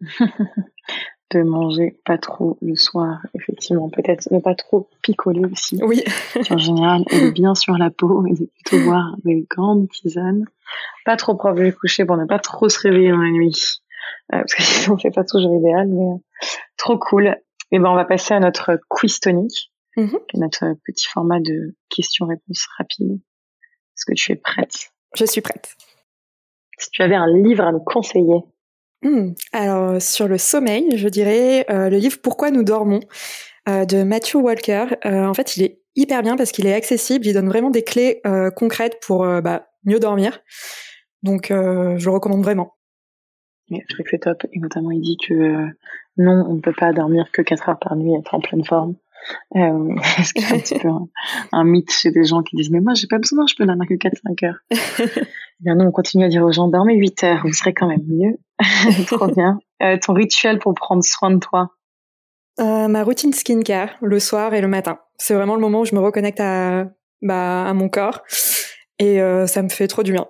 de 1.34 1.42
manger 1.42 1.98
pas 2.04 2.18
trop 2.18 2.58
le 2.62 2.76
soir, 2.76 3.18
effectivement. 3.34 3.88
Peut-être 3.90 4.30
ne 4.30 4.38
pas 4.38 4.54
trop 4.54 4.88
picoler 5.02 5.44
aussi. 5.44 5.80
Oui. 5.82 6.02
en 6.50 6.58
général, 6.58 7.04
et 7.10 7.30
bien 7.32 7.54
sur 7.54 7.76
la 7.76 7.90
peau 7.90 8.26
et 8.26 8.32
de 8.32 8.46
plutôt 8.46 8.84
boire 8.84 9.16
des 9.24 9.46
grandes 9.50 9.88
tisanes. 9.88 10.44
Pas 11.04 11.16
trop 11.16 11.34
propre 11.34 11.60
du 11.60 11.72
coucher 11.74 12.04
pour 12.04 12.16
ne 12.16 12.24
pas 12.24 12.38
trop 12.38 12.68
se 12.68 12.78
réveiller 12.80 13.10
dans 13.10 13.18
la 13.18 13.30
nuit. 13.30 13.80
Euh, 14.32 14.38
parce 14.38 14.54
que 14.54 14.62
sinon, 14.62 14.98
c'est 14.98 15.14
pas 15.14 15.24
toujours 15.24 15.56
idéal, 15.58 15.88
mais 15.88 16.04
euh, 16.04 16.46
trop 16.76 16.98
cool. 16.98 17.36
Et 17.72 17.78
ben, 17.78 17.90
on 17.90 17.94
va 17.96 18.04
passer 18.04 18.34
à 18.34 18.40
notre 18.40 18.78
quiz 18.88 19.20
tonique, 19.20 19.72
mm-hmm. 19.96 20.18
notre 20.34 20.74
petit 20.86 21.06
format 21.06 21.40
de 21.40 21.74
questions-réponses 21.88 22.66
rapides? 22.78 23.20
Est-ce 23.96 24.06
que 24.06 24.14
tu 24.14 24.32
es 24.32 24.36
prête? 24.36 24.92
Je 25.16 25.24
suis 25.24 25.40
prête. 25.40 25.76
Si 26.78 26.90
tu 26.90 27.02
avais 27.02 27.14
un 27.14 27.28
livre 27.28 27.64
à 27.64 27.72
nous 27.72 27.80
conseiller, 27.80 28.42
Hmm. 29.04 29.34
Alors 29.52 30.00
sur 30.00 30.26
le 30.26 30.38
sommeil, 30.38 30.96
je 30.96 31.08
dirais 31.08 31.66
euh, 31.70 31.90
le 31.90 31.98
livre 31.98 32.16
Pourquoi 32.22 32.50
nous 32.50 32.64
dormons 32.64 33.00
euh, 33.68 33.84
de 33.84 34.02
Matthew 34.02 34.36
Walker. 34.36 34.86
Euh, 35.04 35.26
en 35.26 35.34
fait, 35.34 35.58
il 35.58 35.62
est 35.62 35.82
hyper 35.94 36.22
bien 36.22 36.36
parce 36.36 36.52
qu'il 36.52 36.66
est 36.66 36.72
accessible, 36.72 37.26
il 37.26 37.34
donne 37.34 37.48
vraiment 37.48 37.70
des 37.70 37.84
clés 37.84 38.20
concrètes 38.56 38.98
pour 39.00 39.24
bah, 39.42 39.68
mieux 39.84 40.00
dormir. 40.00 40.40
Donc 41.22 41.46
je 41.50 42.04
le 42.04 42.10
recommande 42.10 42.42
vraiment. 42.42 42.74
je 43.70 43.76
trouve 43.90 44.04
que 44.04 44.10
c'est 44.10 44.18
top. 44.18 44.44
Et 44.52 44.58
notamment, 44.58 44.90
il 44.90 45.02
dit 45.02 45.16
que 45.16 45.68
non, 46.16 46.44
on 46.48 46.54
ne 46.54 46.60
peut 46.60 46.74
pas 46.76 46.92
dormir 46.92 47.30
que 47.32 47.42
4 47.42 47.68
heures 47.68 47.78
par 47.78 47.94
nuit 47.94 48.12
et 48.12 48.18
être 48.18 48.34
en 48.34 48.40
pleine 48.40 48.64
forme. 48.64 48.96
Euh, 49.56 49.94
c'est 50.24 50.52
un 50.52 50.58
petit 50.58 50.78
peu 50.78 50.88
un, 51.52 51.64
mythe 51.64 51.92
chez 51.92 52.10
des 52.10 52.24
gens 52.24 52.42
qui 52.42 52.56
disent 52.56 52.70
mais 52.70 52.80
moi 52.80 52.94
j'ai 52.94 53.06
pas 53.06 53.18
besoin, 53.18 53.46
je 53.46 53.54
peux 53.56 53.66
dormir 53.66 53.86
que 53.88 53.94
4-5 53.94 54.46
heures. 54.46 54.58
Eh 55.60 55.64
bien 55.64 55.76
non, 55.76 55.86
on 55.86 55.92
continue 55.92 56.24
à 56.24 56.28
dire 56.28 56.42
aux 56.42 56.50
gens 56.50 56.66
dormez 56.66 56.96
8 56.96 57.24
heures, 57.24 57.42
vous 57.44 57.52
serez 57.52 57.72
quand 57.72 57.86
même 57.86 58.02
mieux. 58.08 58.36
Trop 59.06 59.28
bien. 59.28 59.60
Euh, 59.82 59.96
ton 60.04 60.12
rituel 60.12 60.58
pour 60.58 60.74
prendre 60.74 61.04
soin 61.04 61.30
de 61.30 61.38
toi? 61.38 61.70
Euh, 62.58 62.88
Ma 62.88 63.04
routine 63.04 63.32
skincare, 63.32 63.90
le 64.02 64.18
soir 64.18 64.52
et 64.54 64.60
le 64.60 64.66
matin. 64.66 64.98
C'est 65.16 65.32
vraiment 65.32 65.54
le 65.54 65.60
moment 65.60 65.80
où 65.80 65.84
je 65.84 65.94
me 65.94 66.00
reconnecte 66.00 66.40
à, 66.40 66.86
bah, 67.22 67.66
à 67.66 67.72
mon 67.72 67.88
corps 67.88 68.22
et 68.98 69.20
euh, 69.20 69.46
ça 69.46 69.62
me 69.62 69.68
fait 69.68 69.86
trop 69.86 70.02
du 70.02 70.12
bien. 70.12 70.26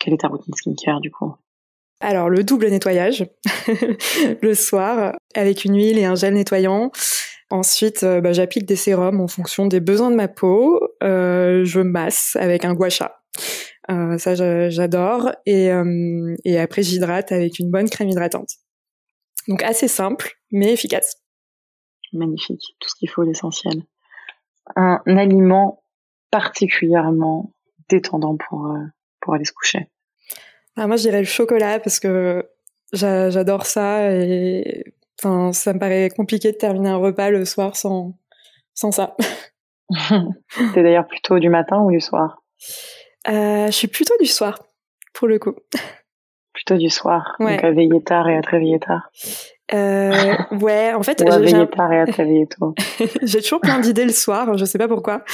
quelle 0.00 0.14
est 0.14 0.20
ta 0.20 0.28
routine 0.28 0.54
skincare 0.54 1.00
du 1.00 1.10
coup? 1.10 1.34
Alors 2.00 2.28
le 2.30 2.44
double 2.44 2.68
nettoyage 2.68 3.26
le 4.42 4.54
soir 4.54 5.14
avec 5.34 5.64
une 5.64 5.76
huile 5.76 5.98
et 5.98 6.04
un 6.04 6.14
gel 6.14 6.34
nettoyant. 6.34 6.92
Ensuite, 7.50 8.02
euh, 8.02 8.20
bah, 8.20 8.32
j'applique 8.32 8.66
des 8.66 8.76
sérums 8.76 9.20
en 9.20 9.28
fonction 9.28 9.66
des 9.66 9.80
besoins 9.80 10.10
de 10.10 10.16
ma 10.16 10.28
peau. 10.28 10.80
Euh, 11.02 11.64
je 11.64 11.80
masse 11.80 12.36
avec 12.36 12.64
un 12.64 12.74
gua 12.74 12.90
sha. 12.90 13.20
Euh, 13.90 14.18
ça, 14.18 14.34
j'adore. 14.68 15.32
Et, 15.46 15.70
et 16.44 16.58
après, 16.58 16.82
j'hydrate 16.82 17.32
avec 17.32 17.58
une 17.58 17.70
bonne 17.70 17.88
crème 17.88 18.08
hydratante. 18.10 18.50
Donc 19.48 19.62
assez 19.62 19.88
simple, 19.88 20.32
mais 20.52 20.74
efficace. 20.74 21.22
Magnifique, 22.12 22.76
tout 22.80 22.88
ce 22.90 22.94
qu'il 22.96 23.08
faut, 23.08 23.22
l'essentiel. 23.22 23.82
Un 24.76 25.00
aliment 25.06 25.82
particulièrement 26.30 27.54
détendant 27.88 28.36
pour, 28.36 28.74
pour 29.20 29.32
aller 29.32 29.46
se 29.46 29.52
coucher. 29.52 29.90
Ah, 30.76 30.86
moi, 30.86 30.96
je 30.96 31.02
dirais 31.02 31.20
le 31.20 31.24
chocolat 31.24 31.80
parce 31.80 31.98
que 31.98 32.46
j'adore 32.92 33.64
ça 33.64 34.12
et 34.12 34.84
Enfin, 35.18 35.52
ça 35.52 35.72
me 35.72 35.78
paraît 35.78 36.10
compliqué 36.14 36.52
de 36.52 36.56
terminer 36.56 36.90
un 36.90 36.96
repas 36.96 37.30
le 37.30 37.44
soir 37.44 37.76
sans, 37.76 38.14
sans 38.74 38.92
ça. 38.92 39.16
T'es 40.74 40.82
d'ailleurs 40.82 41.06
plutôt 41.08 41.38
du 41.38 41.48
matin 41.48 41.80
ou 41.80 41.90
du 41.90 42.00
soir? 42.00 42.42
Euh, 43.28 43.66
Je 43.66 43.72
suis 43.72 43.88
plutôt 43.88 44.14
du 44.20 44.26
soir, 44.26 44.58
pour 45.14 45.26
le 45.26 45.38
coup. 45.38 45.54
Plutôt 46.52 46.76
du 46.76 46.90
soir, 46.90 47.36
ouais. 47.40 47.56
donc 47.56 47.64
à 47.64 47.70
veiller 47.70 48.02
tard 48.02 48.28
et 48.28 48.36
à 48.36 48.42
te 48.42 48.50
réveiller 48.50 48.78
tard. 48.78 49.10
Euh, 49.74 50.34
ouais, 50.60 50.92
en 50.94 51.02
fait, 51.02 51.20
à 51.28 51.38
veiller 51.38 51.68
tard 51.68 51.92
et 51.92 52.00
à 52.00 52.06
te 52.06 52.12
réveiller 52.12 52.46
tôt. 52.46 52.74
j'ai 53.22 53.40
toujours 53.42 53.60
plein 53.60 53.80
d'idées 53.80 54.04
le 54.04 54.12
soir, 54.12 54.56
je 54.56 54.64
sais 54.64 54.78
pas 54.78 54.88
pourquoi. 54.88 55.24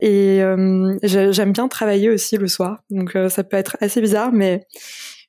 Et 0.00 0.42
euh, 0.42 0.96
j'aime 1.02 1.52
bien 1.52 1.68
travailler 1.68 2.10
aussi 2.10 2.36
le 2.36 2.48
soir, 2.48 2.78
donc 2.90 3.16
ça 3.28 3.44
peut 3.44 3.56
être 3.56 3.76
assez 3.80 4.00
bizarre, 4.00 4.32
mais 4.32 4.66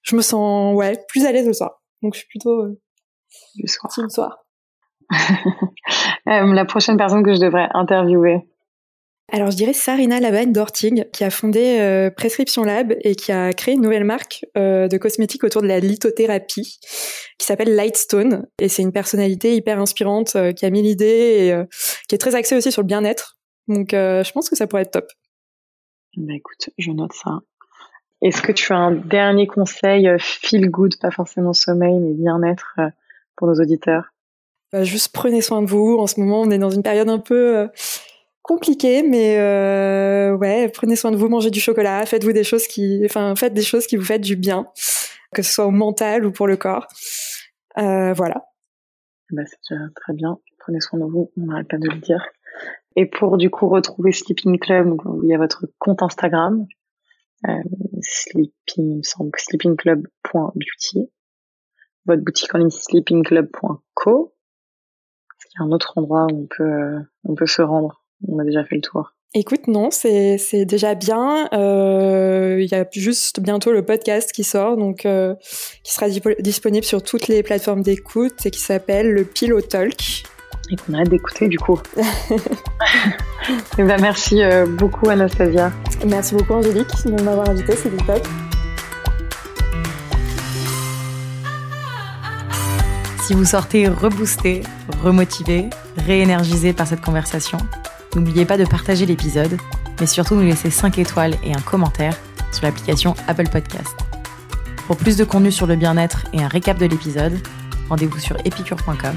je 0.04 0.16
me 0.16 0.22
sens 0.22 0.76
ouais 0.76 0.94
plus 1.08 1.26
à 1.26 1.32
l'aise 1.32 1.48
le 1.48 1.54
soir. 1.54 1.82
Donc 2.02 2.14
je 2.14 2.20
suis 2.20 2.28
plutôt 2.28 2.78
du 3.56 3.68
soir. 3.68 4.46
Euh, 6.28 6.54
la 6.54 6.66
prochaine 6.66 6.98
personne 6.98 7.24
que 7.24 7.34
je 7.34 7.40
devrais 7.40 7.68
interviewer. 7.74 8.48
Alors 9.32 9.50
je 9.50 9.58
dirais 9.58 9.74
Sarina 9.74 10.20
Labagne 10.20 10.54
d'Ortig 10.54 11.10
qui 11.12 11.24
a 11.24 11.32
fondé 11.32 11.80
euh, 11.80 12.12
Prescription 12.12 12.64
Lab 12.64 12.94
et 13.02 13.16
qui 13.16 13.32
a 13.32 13.52
créé 13.54 13.74
une 13.74 13.82
nouvelle 13.82 14.04
marque 14.04 14.46
euh, 14.56 14.88
de 14.88 14.98
cosmétiques 14.98 15.44
autour 15.44 15.64
de 15.64 15.68
la 15.68 15.80
lithothérapie 15.80 16.80
qui 17.40 17.46
s'appelle 17.46 17.76
Lightstone 17.76 18.46
et 18.60 18.70
c'est 18.70 18.84
une 18.84 18.92
personnalité 18.92 19.56
hyper 19.56 19.80
inspirante 19.80 20.38
qui 20.56 20.66
a 20.66 20.70
mis 20.70 20.84
l'idée 20.84 21.06
et 21.06 21.78
qui 22.08 22.16
est 22.16 22.20
très 22.20 22.36
axée 22.36 22.56
aussi 22.56 22.72
sur 22.72 22.84
le 22.84 22.88
bien-être. 22.88 23.40
Donc 23.68 23.90
je 23.92 24.32
pense 24.32 24.48
que 24.48 24.56
ça 24.56 24.68
pourrait 24.68 24.84
être 24.84 24.92
top. 24.92 25.08
Bah 26.18 26.34
écoute, 26.36 26.70
je 26.78 26.92
note 26.92 27.14
ça. 27.14 27.40
Est-ce 28.22 28.44
que 28.44 28.52
tu 28.52 28.72
as 28.74 28.78
un 28.78 28.92
dernier 28.92 29.48
conseil 29.48 30.08
feel 30.20 30.70
good, 30.70 31.00
pas 31.00 31.12
forcément 31.12 31.54
sommeil 31.54 32.00
mais 32.00 32.14
bien-être 32.14 32.80
pour 33.42 33.48
nos 33.48 33.60
auditeurs 33.60 34.14
bah, 34.72 34.84
Juste 34.84 35.12
prenez 35.14 35.42
soin 35.42 35.64
de 35.64 35.68
vous. 35.68 35.98
En 35.98 36.06
ce 36.06 36.20
moment, 36.20 36.42
on 36.42 36.52
est 36.52 36.60
dans 36.60 36.70
une 36.70 36.84
période 36.84 37.10
un 37.10 37.18
peu 37.18 37.58
euh, 37.58 37.68
compliquée, 38.44 39.02
mais 39.02 39.40
euh, 39.40 40.38
ouais, 40.38 40.70
prenez 40.70 40.96
soin 40.96 41.10
de 41.10 41.18
vous, 41.18 41.28
mangez 41.28 41.50
du 41.50 41.60
chocolat, 41.60 42.06
faites-vous 42.06 42.34
des 42.34 42.44
choses 42.44 42.68
qui, 42.68 43.02
enfin, 43.04 43.36
faites 43.36 43.56
des 43.56 43.64
choses 43.64 43.88
qui 43.88 43.96
vous 43.96 44.06
faites 44.06 44.22
du 44.22 44.36
bien, 44.36 44.68
que 45.34 45.42
ce 45.42 45.52
soit 45.52 45.66
au 45.66 45.72
mental 45.72 46.24
ou 46.24 46.32
pour 46.32 46.46
le 46.46 46.56
corps. 46.56 46.88
Euh, 47.80 48.14
voilà. 48.14 48.46
Bah, 49.32 49.42
c'est 49.48 49.74
déjà 49.74 49.86
très 49.96 50.14
bien. 50.14 50.38
Prenez 50.60 50.80
soin 50.80 51.00
de 51.00 51.06
vous, 51.06 51.32
on 51.36 51.48
n'arrête 51.48 51.68
pas 51.68 51.80
de 51.80 51.90
le 51.90 51.98
dire. 51.98 52.24
Et 52.96 53.08
pour 53.08 53.38
du 53.38 53.50
coup 53.50 53.70
retrouver 53.70 54.12
Sleeping 54.12 54.60
Club, 54.60 54.88
donc, 54.88 55.02
il 55.24 55.30
y 55.30 55.34
a 55.34 55.40
votre 55.40 55.66
compte 55.80 56.04
Instagram, 56.04 56.68
euh, 57.48 57.54
sleeping, 58.02 58.52
il 58.78 58.98
me 58.98 59.04
semble, 59.04 59.32
sleepingclub.beauty. 59.36 61.10
Votre 62.06 62.24
boutique 62.24 62.54
en 62.56 62.60
ligne 62.60 62.70
sleepingclub.co. 62.70 64.34
Est-ce 65.40 65.48
qu'il 65.48 65.60
y 65.60 65.64
a 65.64 65.66
un 65.66 65.72
autre 65.72 65.94
endroit 65.98 66.28
où 66.32 66.44
on 66.44 66.48
peut, 66.48 67.00
on 67.24 67.36
peut 67.36 67.46
se 67.46 67.62
rendre? 67.62 68.04
On 68.28 68.40
a 68.40 68.44
déjà 68.44 68.64
fait 68.64 68.76
le 68.76 68.82
tour. 68.82 69.14
Écoute, 69.34 69.68
non, 69.68 69.92
c'est 69.92 70.38
c'est 70.38 70.66
déjà 70.66 70.94
bien. 70.94 71.48
Euh, 71.54 72.58
il 72.60 72.70
y 72.70 72.76
a 72.76 72.86
juste 72.92 73.40
bientôt 73.40 73.72
le 73.72 73.82
podcast 73.86 74.34
qui 74.34 74.44
sort, 74.44 74.76
donc 74.76 75.06
euh, 75.06 75.36
qui 75.84 75.94
sera 75.94 76.08
disponible 76.10 76.84
sur 76.84 77.02
toutes 77.02 77.30
les 77.30 77.42
plateformes 77.42 77.82
d'écoute 77.82 78.46
et 78.46 78.52
qui 78.52 78.60
s'appelle 78.60 79.10
le 79.14 79.24
Pilot 79.24 79.62
Talk. 79.62 80.24
Et 80.70 80.76
qu'on 80.76 80.94
arrête 80.96 81.10
d'écouter 81.10 81.48
du 81.48 81.58
coup. 81.58 81.80
et 83.78 83.84
ben 83.84 84.02
merci 84.02 84.44
euh, 84.44 84.66
beaucoup 84.66 85.10
Anastasia. 85.10 85.72
Merci 86.06 86.36
beaucoup 86.36 86.54
Angélique 86.54 87.06
de 87.06 87.24
m'avoir 87.24 87.50
invité, 87.50 87.78
c'est 87.78 87.90
du 87.90 88.06
top. 88.06 88.28
Si 93.32 93.38
vous 93.38 93.46
sortez 93.46 93.88
reboosté, 93.88 94.62
remotivé, 95.02 95.70
réénergisé 96.06 96.74
par 96.74 96.86
cette 96.86 97.00
conversation 97.00 97.60
N'oubliez 98.14 98.44
pas 98.44 98.58
de 98.58 98.66
partager 98.66 99.06
l'épisode, 99.06 99.58
mais 100.02 100.06
surtout 100.06 100.36
nous 100.36 100.42
laisser 100.42 100.70
5 100.70 100.98
étoiles 100.98 101.36
et 101.42 101.54
un 101.54 101.62
commentaire 101.62 102.14
sur 102.52 102.66
l'application 102.66 103.16
Apple 103.30 103.48
Podcast. 103.48 103.96
Pour 104.86 104.98
plus 104.98 105.16
de 105.16 105.24
contenu 105.24 105.50
sur 105.50 105.66
le 105.66 105.78
bien-être 105.78 106.26
et 106.34 106.44
un 106.44 106.50
récap 106.50 106.78
de 106.78 106.88
l'épisode, 106.88 107.40
rendez-vous 107.88 108.20
sur 108.20 108.36
epicure.com. 108.44 109.16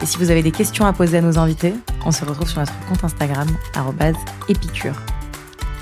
Et 0.00 0.06
si 0.06 0.16
vous 0.16 0.30
avez 0.30 0.42
des 0.42 0.50
questions 0.50 0.86
à 0.86 0.94
poser 0.94 1.18
à 1.18 1.20
nos 1.20 1.38
invités, 1.38 1.74
on 2.06 2.12
se 2.12 2.24
retrouve 2.24 2.48
sur 2.48 2.60
notre 2.60 2.72
compte 2.88 3.04
Instagram, 3.04 3.48
épicure. 4.48 4.94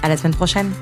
À 0.02 0.08
la 0.08 0.16
semaine 0.16 0.34
prochaine! 0.34 0.72